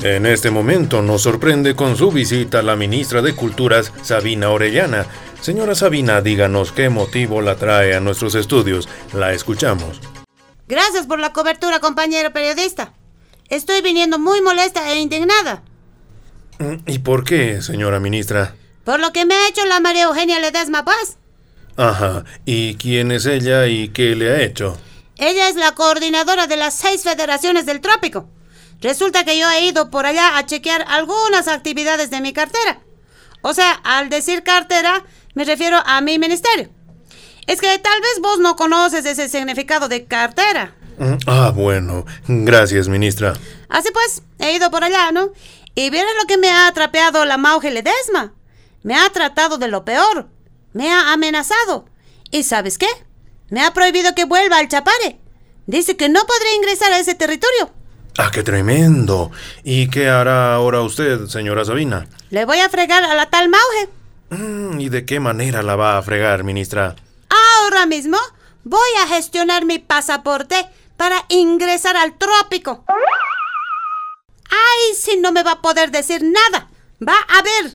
En 0.03 0.27
este 0.27 0.51
momento 0.51 1.01
nos 1.01 1.23
sorprende 1.23 1.75
con 1.75 1.97
su 1.97 2.13
visita 2.13 2.63
la 2.63 2.77
ministra 2.77 3.23
de 3.23 3.35
Culturas, 3.35 3.91
Sabina 4.03 4.51
Orellana. 4.51 5.07
Señora 5.41 5.75
Sabina, 5.75 6.21
díganos 6.21 6.73
qué 6.73 6.91
motivo 6.91 7.41
la 7.41 7.57
trae 7.57 7.95
a 7.95 8.01
nuestros 8.01 8.35
estudios. 8.35 8.87
La 9.15 9.33
escuchamos. 9.33 10.03
Gracias 10.69 11.07
por 11.07 11.21
la 11.21 11.33
cobertura, 11.33 11.81
compañero 11.81 12.35
periodista. 12.35 12.93
Estoy 13.49 13.83
viniendo 13.83 14.19
muy 14.19 14.41
molesta 14.41 14.91
e 14.91 15.01
indignada. 15.01 15.63
Mm, 16.59 16.77
¿Y 16.87 16.99
por 17.01 17.25
qué, 17.25 17.63
señora 17.63 18.01
ministra? 18.01 18.55
Por 18.85 19.01
lo 19.01 19.13
que 19.13 19.27
me 19.27 19.35
ha 19.35 19.49
hecho 19.49 19.65
la 19.67 19.81
María 19.81 20.05
Eugenia 20.05 20.41
Ledesma 20.41 20.85
Paz. 20.85 21.19
Ajá. 21.77 22.25
¿Y 22.45 22.77
quién 22.77 23.11
es 23.11 23.27
ella 23.27 23.67
y 23.67 23.89
qué 23.89 24.15
le 24.15 24.31
ha 24.31 24.43
hecho? 24.43 24.79
Ella 25.17 25.49
es 25.49 25.57
la 25.57 25.73
coordinadora 25.73 26.47
de 26.47 26.57
las 26.57 26.75
seis 26.75 27.03
federaciones 27.03 27.67
del 27.67 27.81
trópico. 27.81 28.29
Resulta 28.81 29.25
que 29.25 29.39
yo 29.39 29.51
he 29.51 29.67
ido 29.67 29.91
por 29.91 30.07
allá 30.07 30.37
a 30.37 30.47
chequear 30.47 30.85
algunas 30.89 31.49
actividades 31.49 32.11
de 32.11 32.21
mi 32.21 32.33
cartera. 32.33 32.81
O 33.41 33.55
sea, 33.55 33.73
al 33.85 34.09
decir 34.09 34.43
cartera, 34.43 35.05
me 35.35 35.45
refiero 35.45 35.79
a 35.85 36.01
mi 36.01 36.19
ministerio. 36.19 36.71
Es 37.47 37.61
que 37.61 37.79
tal 37.79 38.01
vez 38.01 38.21
vos 38.23 38.39
no 38.39 38.57
conoces 38.57 39.05
ese 39.05 39.29
significado 39.29 39.89
de 39.89 40.05
cartera. 40.07 40.75
Ah, 41.27 41.53
bueno. 41.55 42.05
Gracias, 42.27 42.89
ministra. 42.89 43.35
Así 43.69 43.89
pues, 43.93 44.23
he 44.39 44.55
ido 44.55 44.71
por 44.71 44.85
allá, 44.85 45.11
¿no? 45.13 45.33
Y 45.75 45.91
vieron 45.91 46.11
lo 46.21 46.27
que 46.27 46.39
me 46.39 46.51
ha 46.51 46.67
atrapeado 46.67 47.25
la 47.25 47.37
Mauge 47.37 47.71
Ledesma. 47.71 48.33
Me 48.83 48.95
ha 48.97 49.11
tratado 49.11 49.59
de 49.59 49.69
lo 49.69 49.85
peor. 49.85 50.29
Me 50.73 50.93
ha 50.93 51.13
amenazado. 51.13 51.87
¿Y 52.31 52.45
sabes 52.45 52.79
qué? 52.79 52.89
Me 53.49 53.63
ha 53.63 53.73
prohibido 53.73 54.15
que 54.15 54.25
vuelva 54.25 54.59
al 54.59 54.69
Chapare. 54.69 55.19
Dice 55.67 55.97
que 55.97 56.09
no 56.09 56.21
podré 56.21 56.55
ingresar 56.57 56.93
a 56.93 56.99
ese 56.99 57.15
territorio. 57.15 57.71
Ah, 58.19 58.31
qué 58.33 58.43
tremendo. 58.43 59.33
¿Y 59.65 59.89
qué 59.89 60.09
hará 60.09 60.55
ahora 60.55 60.83
usted, 60.83 61.27
señora 61.27 61.65
Sabina? 61.65 62.07
Le 62.31 62.45
voy 62.45 62.59
a 62.59 62.69
fregar 62.69 63.03
a 63.03 63.15
la 63.15 63.31
tal 63.31 63.49
Mauge. 63.49 63.89
Mm, 64.31 64.81
¿Y 64.81 64.89
de 64.89 65.05
qué 65.05 65.21
manera 65.21 65.63
la 65.63 65.77
va 65.77 65.99
a 65.99 66.03
fregar, 66.03 66.45
ministra? 66.45 66.95
Ahora 67.29 67.87
mismo 67.87 68.19
voy 68.63 68.89
a 69.03 69.09
gestionar 69.09 69.65
mi 69.65 69.79
pasaporte 69.79 70.67
para 70.97 71.25
ingresar 71.29 71.97
al 71.97 72.17
trópico. 72.17 72.85
¡Ay, 74.51 74.95
si 74.95 75.17
no 75.17 75.33
me 75.33 75.43
va 75.43 75.53
a 75.53 75.63
poder 75.63 75.91
decir 75.91 76.23
nada! 76.23 76.69
¡Va 77.07 77.17
a 77.29 77.43
ver! 77.43 77.73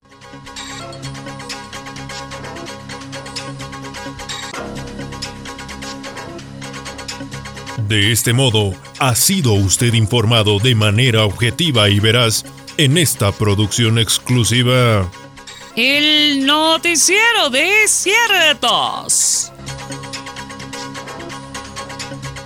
De 7.89 8.11
este 8.11 8.33
modo, 8.33 8.75
ha 8.99 9.15
sido 9.15 9.53
usted 9.53 9.95
informado 9.95 10.59
de 10.59 10.75
manera 10.75 11.25
objetiva 11.25 11.89
y 11.89 11.99
veraz 11.99 12.45
en 12.77 12.99
esta 12.99 13.31
producción 13.31 13.97
exclusiva. 13.97 15.09
El 15.75 16.45
noticiero 16.45 17.49
de 17.49 17.87
ciertos. 17.87 19.51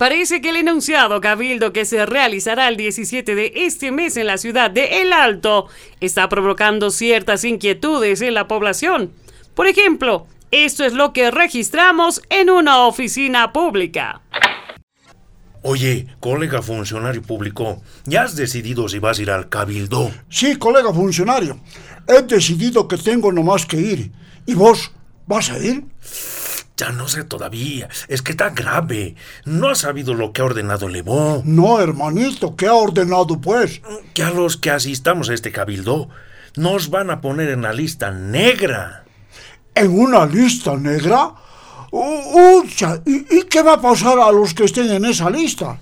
Parece 0.00 0.40
que 0.40 0.48
el 0.48 0.56
enunciado 0.56 1.20
cabildo 1.20 1.74
que 1.74 1.84
se 1.84 2.06
realizará 2.06 2.68
el 2.68 2.78
17 2.78 3.34
de 3.34 3.52
este 3.54 3.92
mes 3.92 4.16
en 4.16 4.28
la 4.28 4.38
ciudad 4.38 4.70
de 4.70 5.02
El 5.02 5.12
Alto 5.12 5.66
está 6.00 6.26
provocando 6.30 6.88
ciertas 6.90 7.44
inquietudes 7.44 8.22
en 8.22 8.32
la 8.32 8.48
población. 8.48 9.12
Por 9.54 9.66
ejemplo, 9.66 10.26
esto 10.52 10.86
es 10.86 10.94
lo 10.94 11.12
que 11.12 11.30
registramos 11.30 12.22
en 12.30 12.48
una 12.48 12.86
oficina 12.86 13.52
pública. 13.52 14.22
Oye, 15.60 16.06
colega 16.18 16.62
funcionario 16.62 17.20
público, 17.20 17.82
¿ya 18.06 18.22
has 18.22 18.36
decidido 18.36 18.88
si 18.88 19.00
vas 19.00 19.18
a 19.18 19.22
ir 19.22 19.30
al 19.30 19.50
cabildo? 19.50 20.10
Sí, 20.30 20.56
colega 20.56 20.94
funcionario. 20.94 21.60
He 22.08 22.22
decidido 22.22 22.88
que 22.88 22.96
tengo 22.96 23.30
nomás 23.32 23.66
que 23.66 23.76
ir. 23.76 24.12
¿Y 24.46 24.54
vos 24.54 24.92
vas 25.26 25.50
a 25.50 25.58
ir? 25.58 25.84
Ya 26.80 26.92
no 26.92 27.08
sé 27.08 27.24
todavía. 27.24 27.90
Es 28.08 28.22
que 28.22 28.30
está 28.30 28.48
grave. 28.48 29.14
No 29.44 29.68
has 29.68 29.80
sabido 29.80 30.14
lo 30.14 30.32
que 30.32 30.40
ha 30.40 30.46
ordenado 30.46 30.88
Levó. 30.88 31.42
No, 31.44 31.78
hermanito, 31.78 32.56
¿qué 32.56 32.68
ha 32.68 32.72
ordenado 32.72 33.38
pues? 33.38 33.82
Que 34.14 34.22
a 34.22 34.30
los 34.30 34.56
que 34.56 34.70
asistamos 34.70 35.28
a 35.28 35.34
este 35.34 35.52
cabildo 35.52 36.08
nos 36.56 36.88
van 36.88 37.10
a 37.10 37.20
poner 37.20 37.50
en 37.50 37.60
la 37.60 37.74
lista 37.74 38.10
negra. 38.10 39.04
¿En 39.74 39.90
una 39.90 40.24
lista 40.24 40.74
negra? 40.74 41.34
Ucha, 41.90 43.02
¿y, 43.04 43.26
y 43.40 43.42
qué 43.42 43.62
va 43.62 43.74
a 43.74 43.82
pasar 43.82 44.18
a 44.18 44.32
los 44.32 44.54
que 44.54 44.64
estén 44.64 44.90
en 44.90 45.04
esa 45.04 45.28
lista? 45.28 45.78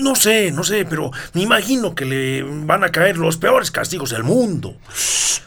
No 0.00 0.14
sé, 0.14 0.50
no 0.52 0.64
sé, 0.64 0.84
pero 0.84 1.12
me 1.32 1.40
imagino 1.40 1.94
que 1.94 2.04
le 2.04 2.42
van 2.42 2.84
a 2.84 2.92
caer 2.92 3.16
los 3.16 3.38
peores 3.38 3.70
castigos 3.70 4.10
del 4.10 4.22
mundo. 4.22 4.76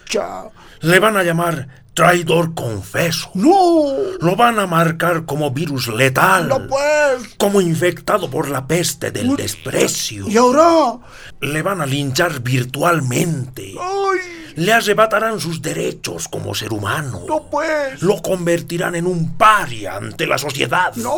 Ya. 0.09 0.45
Le 0.79 0.99
van 0.99 1.15
a 1.15 1.21
llamar 1.21 1.84
traidor 1.95 2.53
confeso. 2.53 3.31
¡No! 3.33 3.85
Lo 4.19 4.35
van 4.35 4.59
a 4.59 4.67
marcar 4.67 5.25
como 5.25 5.51
virus 5.51 5.87
letal. 5.87 6.49
¡No 6.49 6.67
pues! 6.67 7.35
Como 7.37 7.61
infectado 7.61 8.29
por 8.29 8.49
la 8.49 8.67
peste 8.67 9.11
del 9.11 9.35
desprecio. 9.35 10.27
¿Y 10.27 10.37
ahora? 10.37 10.99
Le 11.39 11.61
van 11.61 11.81
a 11.81 11.85
linchar 11.85 12.41
virtualmente. 12.41 13.73
¡Ay! 13.79 14.19
Le 14.55 14.73
arrebatarán 14.73 15.39
sus 15.39 15.61
derechos 15.61 16.27
como 16.27 16.53
ser 16.53 16.73
humano. 16.73 17.23
¡No 17.27 17.49
pues! 17.49 18.01
Lo 18.01 18.21
convertirán 18.21 18.95
en 18.95 19.07
un 19.07 19.37
paria 19.37 19.95
ante 19.95 20.27
la 20.27 20.37
sociedad. 20.37 20.93
¡No! 20.95 21.15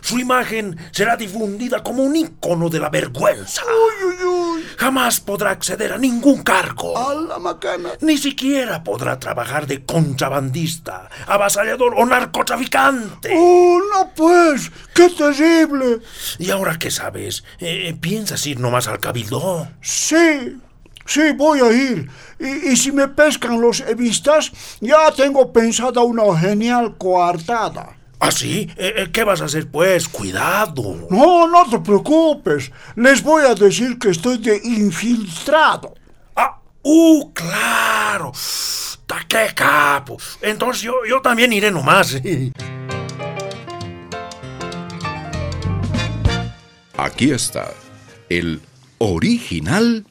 Su 0.00 0.18
imagen 0.18 0.78
será 0.92 1.16
difundida 1.16 1.82
como 1.82 2.02
un 2.02 2.16
ícono 2.16 2.70
de 2.70 2.80
la 2.80 2.88
vergüenza. 2.88 3.62
¡Uy, 3.64 4.06
uy, 4.06 4.09
uy! 4.09 4.09
Jamás 4.80 5.20
podrá 5.20 5.50
acceder 5.50 5.92
a 5.92 5.98
ningún 5.98 6.42
cargo. 6.42 6.96
¡A 6.96 7.14
la 7.14 7.38
macana! 7.38 7.90
Ni 8.00 8.16
siquiera 8.16 8.82
podrá 8.82 9.18
trabajar 9.18 9.66
de 9.66 9.84
contrabandista, 9.84 11.10
avasallador 11.26 11.92
o 11.98 12.06
narcotraficante. 12.06 13.30
¡Oh, 13.36 13.78
no 13.92 14.08
pues! 14.16 14.72
¡Qué 14.94 15.10
terrible! 15.10 16.00
¿Y 16.38 16.50
ahora 16.50 16.78
qué 16.78 16.90
sabes? 16.90 17.44
Eh, 17.58 17.94
¿Piensas 18.00 18.46
ir 18.46 18.58
nomás 18.58 18.88
al 18.88 19.00
cabildo? 19.00 19.68
Sí, 19.82 20.56
sí, 21.04 21.32
voy 21.36 21.60
a 21.60 21.70
ir. 21.70 22.10
Y, 22.38 22.70
y 22.70 22.76
si 22.78 22.90
me 22.90 23.06
pescan 23.08 23.60
los 23.60 23.80
evistas, 23.80 24.50
ya 24.80 25.12
tengo 25.12 25.52
pensada 25.52 26.00
una 26.00 26.38
genial 26.38 26.96
coartada. 26.96 27.99
¿Ah, 28.22 28.30
sí? 28.30 28.70
Eh, 28.76 28.92
eh, 28.96 29.08
¿Qué 29.10 29.24
vas 29.24 29.40
a 29.40 29.46
hacer, 29.46 29.68
pues? 29.70 30.06
Cuidado. 30.06 31.08
No, 31.10 31.48
no 31.48 31.68
te 31.70 31.78
preocupes. 31.78 32.70
Les 32.94 33.22
voy 33.22 33.44
a 33.44 33.54
decir 33.54 33.98
que 33.98 34.10
estoy 34.10 34.36
de 34.36 34.60
infiltrado. 34.62 35.94
Ah, 36.36 36.60
¡Uh, 36.82 37.32
claro! 37.32 38.32
¡Ta 39.06 39.24
qué 39.26 39.48
capo! 39.54 40.18
Entonces 40.42 40.82
yo, 40.82 40.92
yo 41.08 41.22
también 41.22 41.50
iré 41.54 41.70
nomás. 41.70 42.20
Aquí 46.98 47.30
está 47.30 47.72
el 48.28 48.60
original 48.98 50.04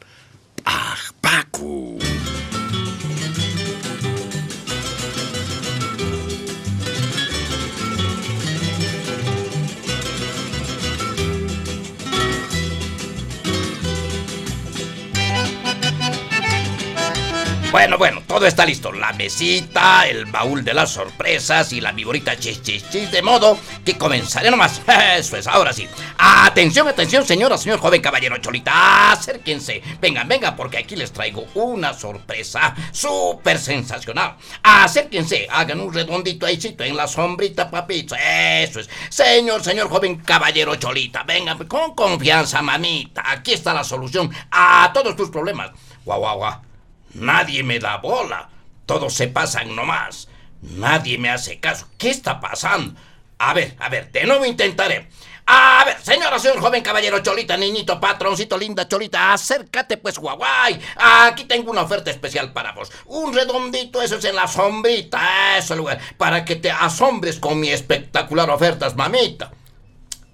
Bueno, 17.71 17.99
bueno, 17.99 18.23
todo 18.25 18.47
está 18.47 18.65
listo. 18.65 18.91
La 18.91 19.13
mesita, 19.13 20.07
el 20.07 20.25
baúl 20.25 20.63
de 20.63 20.73
las 20.73 20.89
sorpresas 20.89 21.71
y 21.71 21.79
la 21.79 21.91
viborita 21.91 22.35
chis 22.35 22.63
chis 22.63 22.89
chis. 22.89 23.11
De 23.11 23.21
modo 23.21 23.59
que 23.85 23.95
comenzaré 23.95 24.49
nomás. 24.49 24.81
Eso 25.15 25.37
es, 25.37 25.45
ahora 25.45 25.71
sí. 25.71 25.87
Atención, 26.17 26.87
atención, 26.87 27.23
señora, 27.27 27.59
señor 27.59 27.79
joven 27.79 28.01
caballero 28.01 28.37
Cholita. 28.37 29.11
Acérquense. 29.11 29.83
Vengan, 30.01 30.27
vengan, 30.27 30.55
porque 30.55 30.79
aquí 30.79 30.95
les 30.95 31.13
traigo 31.13 31.45
una 31.53 31.93
sorpresa 31.93 32.73
súper 32.91 33.59
sensacional. 33.59 34.35
Acérquense, 34.63 35.47
hagan 35.51 35.79
un 35.79 35.93
redondito 35.93 36.47
ahícito 36.47 36.83
en 36.83 36.97
la 36.97 37.07
sombrita, 37.07 37.69
papito. 37.69 38.15
Eso 38.15 38.79
es. 38.79 38.89
Señor, 39.09 39.63
señor 39.63 39.89
joven 39.89 40.15
caballero 40.17 40.73
Cholita. 40.73 41.21
Vengan 41.21 41.59
con 41.67 41.93
confianza, 41.93 42.63
mamita. 42.63 43.21
Aquí 43.29 43.53
está 43.53 43.75
la 43.75 43.83
solución 43.83 44.31
a 44.49 44.89
todos 44.91 45.15
tus 45.15 45.29
problemas. 45.29 45.69
Guau, 46.03 46.19
guau, 46.19 46.37
guau. 46.39 46.68
Nadie 47.13 47.63
me 47.63 47.79
da 47.79 47.97
bola. 47.97 48.49
Todos 48.85 49.13
se 49.13 49.27
pasan 49.27 49.75
nomás. 49.75 50.27
Nadie 50.61 51.17
me 51.17 51.29
hace 51.29 51.59
caso. 51.59 51.87
¿Qué 51.97 52.09
está 52.09 52.39
pasando? 52.39 52.99
A 53.37 53.53
ver, 53.53 53.75
a 53.79 53.89
ver, 53.89 54.11
de 54.11 54.25
nuevo 54.25 54.45
intentaré. 54.45 55.07
A 55.51 55.83
ver, 55.83 55.97
señora, 56.03 56.37
señor 56.37 56.59
joven 56.59 56.83
caballero 56.83 57.23
Cholita, 57.23 57.57
niñito, 57.57 57.99
patroncito, 57.99 58.55
linda 58.55 58.87
Cholita, 58.87 59.33
acércate 59.33 59.97
pues, 59.97 60.19
guaguay. 60.19 60.79
Aquí 60.95 61.45
tengo 61.45 61.71
una 61.71 61.81
oferta 61.81 62.11
especial 62.11 62.53
para 62.53 62.73
vos. 62.73 62.91
Un 63.05 63.33
redondito, 63.33 63.99
eso 63.99 64.17
es 64.17 64.25
en 64.25 64.35
la 64.35 64.47
sombrita, 64.47 65.57
eso 65.57 65.75
lugar, 65.75 65.99
para 66.17 66.45
que 66.45 66.55
te 66.55 66.69
asombres 66.69 67.39
con 67.39 67.59
mi 67.59 67.69
espectacular 67.69 68.47
ofertas, 68.51 68.95
mamita. 68.95 69.51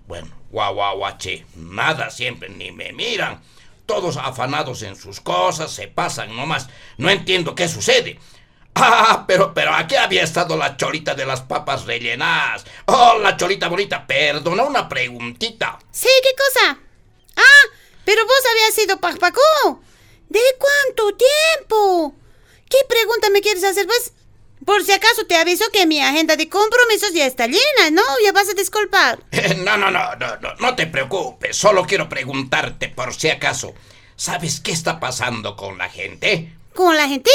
Bueno, 0.06 0.28
guau, 0.52 0.76
guau, 0.76 1.00
nada 1.56 2.10
siempre, 2.10 2.50
ni 2.50 2.74
me 2.74 2.92
miran. 2.92 3.42
Todos 3.86 4.18
afanados 4.18 4.82
en 4.82 4.96
sus 4.96 5.22
cosas, 5.22 5.72
se 5.72 5.88
pasan 5.88 6.36
nomás. 6.36 6.68
No 6.98 7.10
entiendo 7.10 7.56
qué 7.56 7.68
sucede. 7.68 8.20
Ah, 8.76 9.24
pero, 9.26 9.54
pero 9.54 9.74
aquí 9.74 9.96
había 9.96 10.24
estado 10.24 10.58
la 10.58 10.76
cholita 10.76 11.16
de 11.16 11.26
las 11.26 11.42
papas 11.42 11.86
rellenadas. 11.86 12.66
Oh, 12.86 13.18
la 13.22 13.38
cholita 13.38 13.70
bonita, 13.70 14.06
perdona 14.06 14.64
una 14.64 14.90
preguntita. 14.90 15.80
Sí, 15.92 16.10
¿qué 16.22 16.30
cosa? 16.36 16.78
Ah, 17.38 17.78
pero 18.04 18.26
vos 18.26 18.42
habías 18.52 18.74
sido 18.76 19.00
Pacpacú. 19.00 19.82
¿De 20.28 20.42
cuánto 20.60 21.16
tiempo? 21.16 22.16
¿Qué 22.70 22.78
pregunta 22.90 23.30
me 23.30 23.42
quieres 23.42 23.64
hacer, 23.64 23.86
pues? 23.86 24.12
Por 24.66 24.84
si 24.84 24.92
acaso 24.92 25.26
te 25.28 25.36
aviso 25.36 25.64
que 25.72 25.86
mi 25.86 26.02
agenda 26.02 26.36
de 26.36 26.50
compromisos 26.50 27.14
ya 27.14 27.26
está 27.28 27.46
llena, 27.46 27.92
¿no? 27.92 28.02
Ya 28.24 28.32
vas 28.32 28.50
a 28.50 28.54
disculpar. 28.54 29.20
No, 29.64 29.78
no, 29.78 29.92
no, 29.92 30.16
no, 30.16 30.38
no, 30.38 30.56
no 30.60 30.76
te 30.76 30.88
preocupes. 30.88 31.56
Solo 31.56 31.86
quiero 31.86 32.10
preguntarte 32.10 32.90
por 32.90 33.14
si 33.14 33.30
acaso. 33.30 33.74
¿Sabes 34.16 34.60
qué 34.60 34.72
está 34.72 35.00
pasando 35.00 35.56
con 35.56 35.78
la 35.78 35.90
gente? 35.90 36.54
¿Con 36.74 36.96
la 36.96 37.08
gente? 37.08 37.32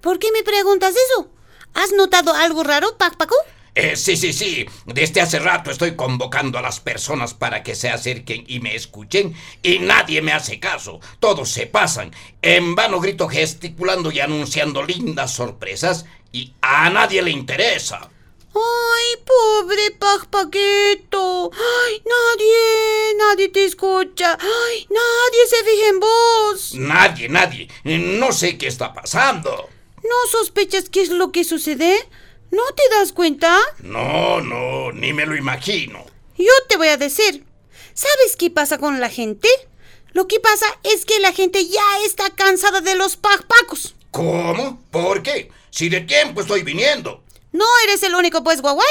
¿Por 0.00 0.18
qué 0.18 0.32
me 0.32 0.42
preguntas 0.42 0.94
eso? 0.94 1.28
¿Has 1.74 1.92
notado 1.92 2.32
algo 2.34 2.62
raro, 2.62 2.96
Pacpacú? 2.96 3.34
Eh, 3.76 3.94
sí, 3.94 4.16
sí, 4.16 4.32
sí. 4.32 4.64
Desde 4.86 5.20
hace 5.20 5.38
rato 5.38 5.70
estoy 5.70 5.96
convocando 5.96 6.58
a 6.58 6.62
las 6.62 6.80
personas 6.80 7.34
para 7.34 7.62
que 7.62 7.74
se 7.74 7.90
acerquen 7.90 8.42
y 8.48 8.60
me 8.60 8.74
escuchen 8.74 9.34
y 9.62 9.80
nadie 9.80 10.22
me 10.22 10.32
hace 10.32 10.58
caso. 10.58 10.98
Todos 11.20 11.50
se 11.50 11.66
pasan. 11.66 12.10
En 12.40 12.74
vano 12.74 13.00
grito 13.00 13.28
gesticulando 13.28 14.10
y 14.10 14.20
anunciando 14.20 14.82
lindas 14.82 15.34
sorpresas 15.34 16.06
y 16.32 16.54
a 16.62 16.88
nadie 16.88 17.20
le 17.20 17.32
interesa. 17.32 18.08
Ay, 18.54 19.22
pobre 19.26 19.90
Paquito. 19.90 21.50
Ay, 21.52 22.02
nadie, 22.06 23.14
nadie 23.18 23.48
te 23.50 23.66
escucha. 23.66 24.38
Ay, 24.40 24.86
nadie 24.88 25.46
se 25.50 25.64
fija 25.64 25.88
en 25.90 26.00
vos. 26.00 26.74
Nadie, 26.76 27.28
nadie. 27.28 27.68
No 27.84 28.32
sé 28.32 28.56
qué 28.56 28.68
está 28.68 28.94
pasando. 28.94 29.68
¿No 30.02 30.30
sospechas 30.30 30.88
qué 30.88 31.02
es 31.02 31.10
lo 31.10 31.30
que 31.30 31.44
sucede? 31.44 32.08
¿No 32.50 32.62
te 32.74 32.82
das 32.96 33.12
cuenta? 33.12 33.58
No, 33.80 34.40
no, 34.40 34.92
ni 34.92 35.12
me 35.12 35.26
lo 35.26 35.36
imagino. 35.36 36.04
Yo 36.36 36.52
te 36.68 36.76
voy 36.76 36.88
a 36.88 36.96
decir. 36.96 37.44
¿Sabes 37.94 38.36
qué 38.38 38.50
pasa 38.50 38.78
con 38.78 39.00
la 39.00 39.08
gente? 39.08 39.48
Lo 40.12 40.28
que 40.28 40.40
pasa 40.40 40.66
es 40.82 41.04
que 41.04 41.18
la 41.20 41.32
gente 41.32 41.66
ya 41.66 41.98
está 42.04 42.30
cansada 42.30 42.80
de 42.80 42.94
los 42.94 43.16
pacpacos. 43.16 43.94
¿Cómo? 44.10 44.82
¿Por 44.90 45.22
qué? 45.22 45.50
Si 45.70 45.88
de 45.88 46.00
tiempo 46.02 46.40
estoy 46.40 46.62
viniendo. 46.62 47.22
No 47.52 47.64
eres 47.84 48.02
el 48.02 48.14
único, 48.14 48.42
pues, 48.42 48.60
guaguay. 48.62 48.86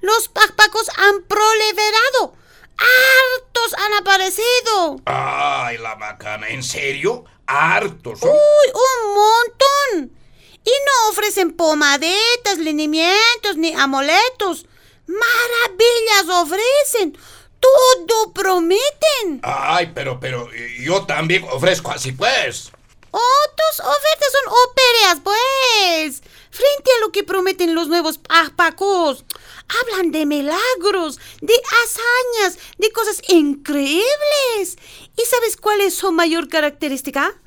Los 0.00 0.28
pacpacos 0.28 0.88
han 0.96 1.22
proliferado. 1.24 2.34
¡Hartos 2.78 3.74
han 3.78 3.94
aparecido! 3.94 5.00
Ay, 5.06 5.78
la 5.78 5.94
bacana, 5.94 6.48
¿en 6.48 6.62
serio? 6.62 7.24
¿Hartos? 7.46 8.20
¡Uy, 8.22 8.72
un 8.74 9.14
montón! 9.14 10.18
Y 10.66 10.70
no 10.70 11.10
ofrecen 11.10 11.52
pomadetas, 11.52 12.58
linimientos 12.58 13.56
ni 13.56 13.72
amuletos. 13.72 14.66
Maravillas 15.06 16.28
ofrecen. 16.28 17.16
Todo 17.60 18.32
prometen. 18.32 19.40
Ay, 19.42 19.92
pero, 19.94 20.18
pero, 20.18 20.48
yo 20.80 21.06
también 21.06 21.44
ofrezco 21.50 21.92
así, 21.92 22.10
pues. 22.12 22.72
Otras 23.12 23.80
ofertas 23.80 24.32
son 24.32 24.52
óperas, 24.68 25.20
pues. 25.22 26.22
Frente 26.50 26.90
a 26.96 27.00
lo 27.00 27.12
que 27.12 27.22
prometen 27.22 27.74
los 27.74 27.86
nuevos 27.86 28.18
pacos. 28.56 29.24
Hablan 29.68 30.10
de 30.10 30.26
milagros, 30.26 31.20
de 31.40 31.54
hazañas, 31.54 32.58
de 32.78 32.90
cosas 32.90 33.22
increíbles. 33.28 34.78
¿Y 35.16 35.24
sabes 35.24 35.56
cuál 35.56 35.80
es 35.80 35.94
su 35.94 36.10
mayor 36.12 36.48
característica? 36.48 37.40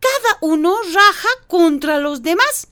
Cada 0.00 0.38
uno 0.40 0.78
raja 0.92 1.28
contra 1.46 1.98
los 1.98 2.22
demás. 2.22 2.68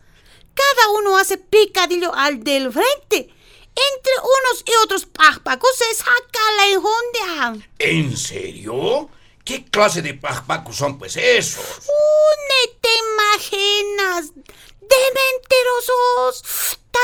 Cada 0.55 0.89
uno 0.99 1.19
hace 1.19 1.37
picadillo 1.37 2.15
al 2.15 2.43
del 2.43 2.73
frente. 2.73 3.35
Entre 3.77 4.12
unos 4.23 4.65
y 4.65 4.73
otros 4.85 5.07
pacos 5.07 5.77
se 5.77 5.95
saca 5.95 6.41
la 6.57 6.67
enjundia. 6.69 7.69
¿En 7.79 8.17
serio? 8.17 9.11
¿Qué 9.45 9.65
clase 9.67 10.01
de 10.01 10.15
pacos 10.15 10.77
son 10.77 10.99
pues 10.99 11.17
esos? 11.17 11.62
Uh, 11.87 12.71
te 12.81 12.89
imaginas. 13.12 14.33
De 14.35 14.97
mentirosos. 15.15 16.43
Está 16.71 17.01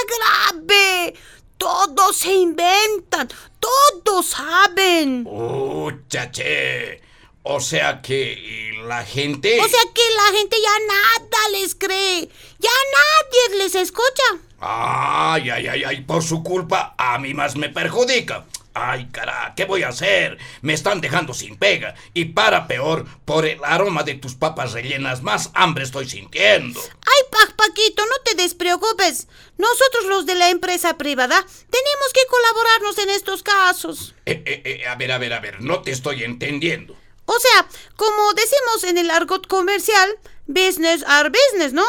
grave. 0.50 1.14
Todos 1.58 2.16
se 2.16 2.32
inventan. 2.32 3.28
Todos 3.60 4.26
saben. 4.26 5.26
Uh, 5.26 5.90
chache. 6.08 7.01
O 7.44 7.60
sea 7.60 8.02
que 8.02 8.72
la 8.86 9.04
gente... 9.04 9.60
O 9.60 9.68
sea 9.68 9.80
que 9.94 10.02
la 10.16 10.38
gente 10.38 10.56
ya 10.62 10.86
nada 10.86 11.48
les 11.50 11.74
cree. 11.74 12.28
Ya 12.58 12.70
nadie 12.70 13.58
les 13.58 13.74
escucha. 13.74 14.24
Ay, 14.60 15.50
ay, 15.50 15.66
ay, 15.66 15.84
ay, 15.84 16.00
por 16.02 16.22
su 16.22 16.42
culpa 16.42 16.94
a 16.96 17.18
mí 17.18 17.34
más 17.34 17.56
me 17.56 17.68
perjudica. 17.68 18.44
Ay, 18.74 19.08
cara, 19.12 19.52
¿qué 19.56 19.64
voy 19.64 19.82
a 19.82 19.88
hacer? 19.88 20.38
Me 20.62 20.72
están 20.72 21.00
dejando 21.00 21.34
sin 21.34 21.56
pega. 21.56 21.94
Y 22.14 22.26
para 22.26 22.66
peor, 22.66 23.06
por 23.24 23.44
el 23.44 23.58
aroma 23.64 24.02
de 24.02 24.14
tus 24.14 24.34
papas 24.34 24.72
rellenas, 24.72 25.22
más 25.22 25.50
hambre 25.54 25.84
estoy 25.84 26.08
sintiendo. 26.08 26.80
Ay, 26.80 27.22
Paquito, 27.62 28.04
no 28.06 28.16
te 28.24 28.34
despreocupes. 28.34 29.28
Nosotros 29.56 30.06
los 30.06 30.26
de 30.26 30.34
la 30.34 30.50
empresa 30.50 30.96
privada 30.96 31.36
tenemos 31.38 32.12
que 32.12 32.26
colaborarnos 32.28 32.98
en 32.98 33.10
estos 33.10 33.42
casos. 33.42 34.14
Eh, 34.26 34.42
eh, 34.44 34.62
eh, 34.64 34.86
a 34.86 34.96
ver, 34.96 35.12
a 35.12 35.18
ver, 35.18 35.32
a 35.32 35.40
ver, 35.40 35.60
no 35.60 35.82
te 35.82 35.92
estoy 35.92 36.24
entendiendo. 36.24 36.96
O 37.34 37.40
sea, 37.40 37.66
como 37.96 38.34
decimos 38.34 38.84
en 38.84 38.98
el 38.98 39.10
argot 39.10 39.46
comercial, 39.46 40.18
business 40.46 41.02
are 41.06 41.30
business, 41.30 41.72
¿no? 41.72 41.84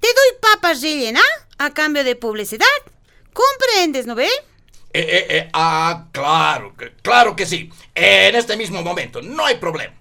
Te 0.00 0.08
doy 0.08 0.38
papas 0.40 0.82
rellenas 0.82 1.24
a 1.58 1.72
cambio 1.72 2.04
de 2.04 2.14
publicidad. 2.14 2.66
¿Comprendes, 3.32 4.06
no 4.06 4.14
ve? 4.14 4.26
Eh, 4.26 5.00
eh, 5.00 5.26
eh, 5.30 5.50
ah, 5.54 6.08
claro, 6.12 6.74
claro 7.00 7.34
que 7.34 7.46
sí. 7.46 7.70
En 7.94 8.36
este 8.36 8.56
mismo 8.56 8.82
momento, 8.82 9.22
no 9.22 9.46
hay 9.46 9.54
problema. 9.54 9.94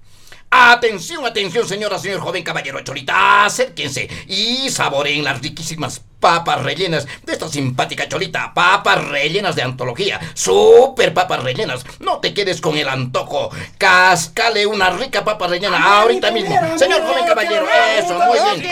Atención, 0.49 1.25
atención, 1.25 1.65
señora, 1.65 1.97
señor 1.97 2.19
joven 2.19 2.43
caballero 2.43 2.81
Cholita, 2.81 3.45
acérquense 3.45 4.09
y 4.27 4.69
saboreen 4.69 5.23
las 5.23 5.41
riquísimas 5.41 6.01
papas 6.21 6.63
rellenas 6.63 7.05
de 7.23 7.33
esta 7.33 7.49
simpática 7.49 8.07
Cholita. 8.07 8.53
Papas 8.53 9.03
rellenas 9.09 9.55
de 9.55 9.63
antología, 9.63 10.19
super 10.33 11.13
papas 11.13 11.43
rellenas. 11.43 11.83
No 11.99 12.19
te 12.19 12.33
quedes 12.33 12.61
con 12.61 12.77
el 12.77 12.87
antojo. 12.87 13.49
Cascale 13.77 14.65
una 14.65 14.91
rica 14.91 15.25
papa 15.25 15.47
rellena 15.47 15.99
ahorita 15.99 16.31
mismo. 16.31 16.57
Señor 16.77 17.01
joven 17.01 17.25
caballero, 17.25 17.67
eso, 17.97 18.13
muy 18.13 18.39
bien. 18.39 18.71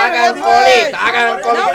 Hagan 0.00 0.40
colita, 0.40 1.06
hagan 1.06 1.40
colita. 1.42 1.72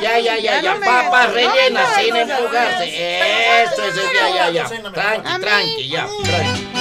Ya, 0.00 0.18
ya, 0.18 0.38
ya, 0.38 0.62
ya. 0.62 0.76
Papas 0.80 1.32
rellenas 1.32 1.94
sin 1.96 2.16
empujarse. 2.16 3.62
Eso, 3.64 3.82
eso, 3.82 4.00
ya, 4.14 4.28
ya, 4.34 4.50
ya. 4.50 4.64
Tranqui, 4.92 5.40
tranqui, 5.40 5.88
ya, 5.88 6.06
tranqui. 6.24 6.75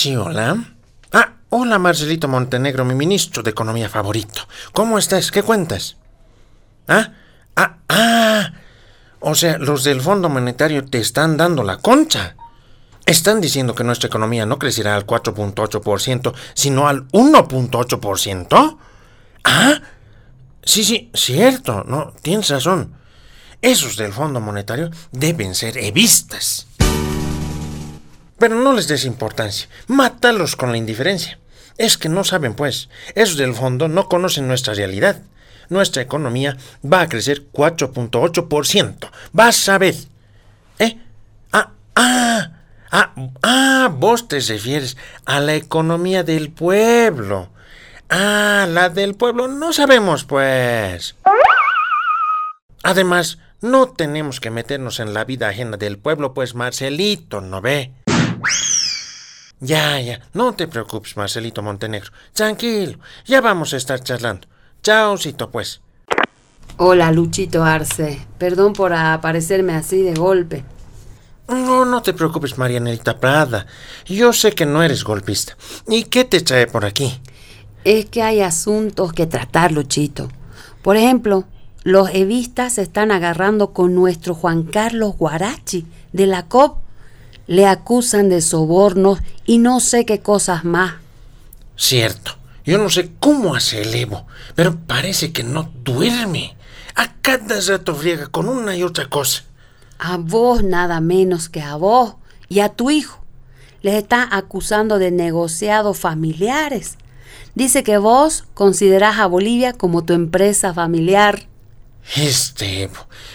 Sí, 0.00 0.14
hola. 0.14 0.56
Ah, 1.10 1.32
hola 1.48 1.76
Marcelito 1.80 2.28
Montenegro, 2.28 2.84
mi 2.84 2.94
ministro 2.94 3.42
de 3.42 3.50
Economía 3.50 3.88
favorito. 3.88 4.42
¿Cómo 4.72 4.96
estás? 4.96 5.32
¿Qué 5.32 5.42
cuentas? 5.42 5.96
Ah, 6.86 7.14
ah, 7.56 7.78
ah. 7.88 8.52
O 9.18 9.34
sea, 9.34 9.58
los 9.58 9.82
del 9.82 10.00
Fondo 10.00 10.28
Monetario 10.28 10.84
te 10.84 10.98
están 10.98 11.36
dando 11.36 11.64
la 11.64 11.78
concha. 11.78 12.36
Están 13.06 13.40
diciendo 13.40 13.74
que 13.74 13.82
nuestra 13.82 14.06
economía 14.06 14.46
no 14.46 14.60
crecerá 14.60 14.94
al 14.94 15.04
4.8%, 15.04 16.32
sino 16.54 16.86
al 16.86 17.08
1.8%. 17.08 18.78
Ah, 19.42 19.82
sí, 20.62 20.84
sí, 20.84 21.10
cierto, 21.12 21.82
no, 21.88 22.12
tienes 22.22 22.50
razón. 22.50 22.94
Esos 23.62 23.96
del 23.96 24.12
Fondo 24.12 24.38
Monetario 24.38 24.90
deben 25.10 25.56
ser 25.56 25.76
evistas. 25.76 26.68
Pero 28.38 28.56
no 28.56 28.72
les 28.72 28.88
des 28.88 29.04
importancia. 29.04 29.68
Mátalos 29.86 30.56
con 30.56 30.70
la 30.70 30.78
indiferencia. 30.78 31.38
Es 31.76 31.98
que 31.98 32.08
no 32.08 32.24
saben, 32.24 32.54
pues. 32.54 32.88
Esos 33.14 33.36
del 33.36 33.54
fondo 33.54 33.88
no 33.88 34.08
conocen 34.08 34.48
nuestra 34.48 34.74
realidad. 34.74 35.22
Nuestra 35.68 36.02
economía 36.02 36.56
va 36.84 37.02
a 37.02 37.08
crecer 37.08 37.44
4.8%. 37.52 39.10
Vas 39.32 39.68
a 39.68 39.78
ver. 39.78 39.94
¿Eh? 40.78 40.98
Ah, 41.52 41.72
ah, 41.94 42.50
ah, 42.90 43.12
ah, 43.42 43.88
vos 43.92 44.28
te 44.28 44.40
refieres 44.40 44.96
a 45.24 45.40
la 45.40 45.54
economía 45.54 46.22
del 46.22 46.50
pueblo. 46.50 47.50
Ah, 48.08 48.66
la 48.68 48.88
del 48.88 49.14
pueblo 49.14 49.48
no 49.48 49.72
sabemos, 49.72 50.24
pues. 50.24 51.16
Además, 52.82 53.38
no 53.60 53.88
tenemos 53.88 54.40
que 54.40 54.50
meternos 54.50 55.00
en 55.00 55.12
la 55.12 55.24
vida 55.24 55.48
ajena 55.48 55.76
del 55.76 55.98
pueblo, 55.98 56.32
pues 56.32 56.54
Marcelito, 56.54 57.40
¿no 57.40 57.60
ve? 57.60 57.92
Ya, 59.60 60.00
ya, 60.00 60.20
no 60.34 60.54
te 60.54 60.68
preocupes, 60.68 61.16
Marcelito 61.16 61.62
Montenegro. 61.62 62.12
Tranquilo, 62.32 62.98
ya 63.26 63.40
vamos 63.40 63.74
a 63.74 63.76
estar 63.76 64.00
charlando. 64.00 64.46
Chaocito, 64.82 65.50
pues. 65.50 65.80
Hola, 66.76 67.10
Luchito 67.10 67.64
Arce. 67.64 68.20
Perdón 68.38 68.72
por 68.72 68.92
aparecerme 68.92 69.74
así 69.74 70.00
de 70.02 70.14
golpe. 70.14 70.64
No, 71.48 71.84
no 71.84 72.02
te 72.02 72.12
preocupes, 72.12 72.56
Marianelita 72.56 73.18
Prada. 73.18 73.66
Yo 74.06 74.32
sé 74.32 74.52
que 74.52 74.66
no 74.66 74.82
eres 74.82 75.02
golpista. 75.02 75.56
¿Y 75.88 76.04
qué 76.04 76.24
te 76.24 76.40
trae 76.40 76.66
por 76.66 76.84
aquí? 76.84 77.20
Es 77.84 78.06
que 78.06 78.22
hay 78.22 78.42
asuntos 78.42 79.12
que 79.12 79.26
tratar, 79.26 79.72
Luchito. 79.72 80.28
Por 80.82 80.96
ejemplo, 80.96 81.44
los 81.82 82.10
evistas 82.12 82.74
se 82.74 82.82
están 82.82 83.10
agarrando 83.10 83.72
con 83.72 83.94
nuestro 83.94 84.34
Juan 84.34 84.64
Carlos 84.64 85.16
Guarachi 85.16 85.86
de 86.12 86.26
la 86.26 86.46
COP 86.46 86.78
le 87.48 87.66
acusan 87.66 88.28
de 88.28 88.40
sobornos 88.40 89.18
y 89.44 89.58
no 89.58 89.80
sé 89.80 90.04
qué 90.04 90.20
cosas 90.20 90.64
más. 90.64 90.94
Cierto. 91.76 92.36
Yo 92.64 92.76
no 92.76 92.90
sé 92.90 93.10
cómo 93.18 93.54
hace 93.54 93.80
el 93.80 93.94
Evo, 93.94 94.26
pero 94.54 94.76
parece 94.76 95.32
que 95.32 95.42
no 95.42 95.72
duerme. 95.82 96.54
A 96.94 97.14
cada 97.22 97.58
rato 97.60 97.94
friega 97.94 98.26
con 98.26 98.46
una 98.46 98.76
y 98.76 98.82
otra 98.82 99.08
cosa. 99.08 99.44
A 99.98 100.18
vos 100.18 100.62
nada 100.62 101.00
menos 101.00 101.48
que 101.48 101.62
a 101.62 101.76
vos 101.76 102.16
y 102.50 102.60
a 102.60 102.68
tu 102.68 102.90
hijo. 102.90 103.24
Les 103.80 103.94
está 103.94 104.28
acusando 104.30 104.98
de 104.98 105.10
negociados 105.10 105.98
familiares. 105.98 106.98
Dice 107.54 107.82
que 107.82 107.96
vos 107.96 108.44
considerás 108.52 109.18
a 109.18 109.26
Bolivia 109.26 109.72
como 109.72 110.04
tu 110.04 110.12
empresa 110.12 110.74
familiar. 110.74 111.46
Este 112.16 112.90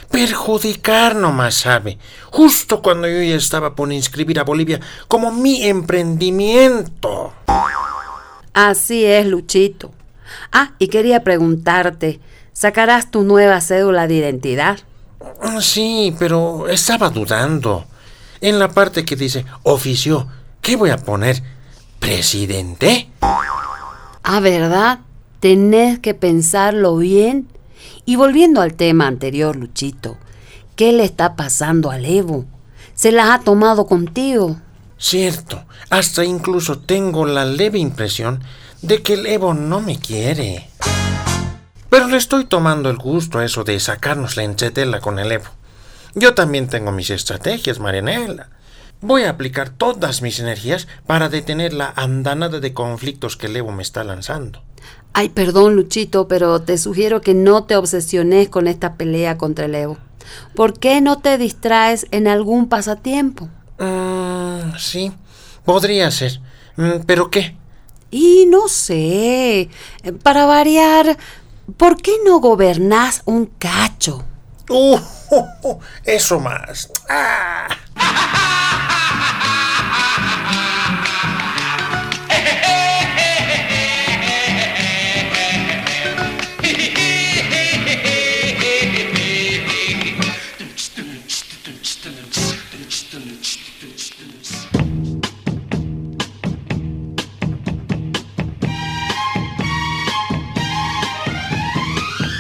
perjudicar 0.10 1.16
nomás 1.16 1.56
sabe. 1.56 1.98
Justo 2.30 2.82
cuando 2.82 3.08
yo 3.08 3.22
ya 3.22 3.36
estaba 3.36 3.76
por 3.76 3.92
inscribir 3.92 4.40
a 4.40 4.44
Bolivia 4.44 4.80
como 5.08 5.32
mi 5.32 5.64
emprendimiento. 5.64 7.34
Así 8.54 9.06
es, 9.06 9.26
Luchito. 9.26 9.92
Ah, 10.52 10.74
y 10.78 10.88
quería 10.88 11.24
preguntarte, 11.24 12.20
¿sacarás 12.54 13.10
tu 13.10 13.24
nueva 13.24 13.60
cédula 13.62 14.08
de 14.08 14.16
identidad? 14.16 14.80
Sí, 15.60 16.16
pero 16.20 16.68
estaba 16.68 17.10
dudando. 17.10 17.86
En 18.40 18.60
la 18.60 18.70
parte 18.70 19.06
que 19.06 19.16
dice 19.16 19.46
oficio, 19.64 20.28
¿qué 20.62 20.76
voy 20.76 20.92
a 20.92 20.98
poner? 20.98 21.42
¿Presidente? 22.00 23.10
Ah, 24.22 24.40
¿verdad? 24.42 25.00
Tenés 25.40 26.00
que 26.00 26.14
pensarlo 26.14 26.98
bien. 26.98 27.48
Y 28.06 28.18
volviendo 28.18 28.62
al 28.62 28.74
tema 28.74 29.08
anterior, 29.08 29.56
Luchito, 29.56 30.18
¿qué 30.76 30.92
le 30.92 31.06
está 31.06 31.36
pasando 31.36 31.90
al 31.90 32.06
Evo? 32.06 32.46
¿Se 32.96 33.12
las 33.12 33.30
ha 33.30 33.40
tomado 33.40 33.86
contigo? 33.86 34.58
Cierto, 34.98 35.64
hasta 35.90 36.26
incluso 36.26 36.80
tengo 36.80 37.26
la 37.26 37.46
leve 37.46 37.80
impresión 37.80 38.44
de 38.82 39.02
que 39.02 39.14
el 39.14 39.26
Evo 39.26 39.54
no 39.54 39.80
me 39.80 40.00
quiere. 40.00 40.70
Pero 41.90 42.08
le 42.08 42.18
estoy 42.18 42.46
tomando 42.46 42.90
el 42.90 42.98
gusto 42.98 43.40
a 43.40 43.46
eso 43.46 43.64
de 43.64 43.80
sacarnos 43.80 44.36
la 44.36 44.44
enchetela 44.44 45.00
con 45.00 45.20
el 45.20 45.32
Evo. 45.32 45.50
Yo 46.14 46.34
también 46.34 46.68
tengo 46.68 46.92
mis 46.92 47.10
estrategias, 47.10 47.80
Marianela. 47.80 48.50
Voy 49.00 49.24
a 49.24 49.32
aplicar 49.32 49.70
todas 49.70 50.22
mis 50.22 50.40
energías 50.40 50.88
para 51.08 51.30
detener 51.30 51.74
la 51.74 51.94
andanada 51.96 52.60
de 52.60 52.74
conflictos 52.74 53.38
que 53.38 53.48
el 53.48 53.56
Evo 53.56 53.72
me 53.72 53.84
está 53.84 54.04
lanzando. 54.04 54.64
Ay, 55.14 55.30
perdón, 55.30 55.76
Luchito, 55.76 56.28
pero 56.28 56.62
te 56.62 56.78
sugiero 56.80 57.22
que 57.22 57.36
no 57.36 57.66
te 57.66 57.76
obsesiones 57.76 58.50
con 58.50 58.68
esta 58.68 58.96
pelea 58.96 59.38
contra 59.38 59.66
el 59.66 59.76
Evo. 59.76 59.98
¿Por 60.56 60.80
qué 60.80 61.02
no 61.02 61.20
te 61.20 61.38
distraes 61.38 62.08
en 62.10 62.28
algún 62.28 62.68
pasatiempo? 62.68 63.48
Mm, 63.78 64.76
sí, 64.78 65.12
podría 65.66 66.10
ser. 66.10 66.40
Mm, 66.78 67.04
¿Pero 67.06 67.30
qué? 67.30 67.56
Y 68.10 68.48
no 68.48 68.68
sé. 68.68 69.70
Para 70.24 70.46
variar, 70.46 71.18
¿por 71.78 71.98
qué 71.98 72.14
no 72.26 72.40
gobernás 72.40 73.22
un 73.26 73.46
cacho? 73.46 74.24
Uh, 74.70 74.98
oh, 75.30 75.48
oh, 75.64 75.80
eso 76.06 76.40
más. 76.40 76.90
Ah. 77.08 77.68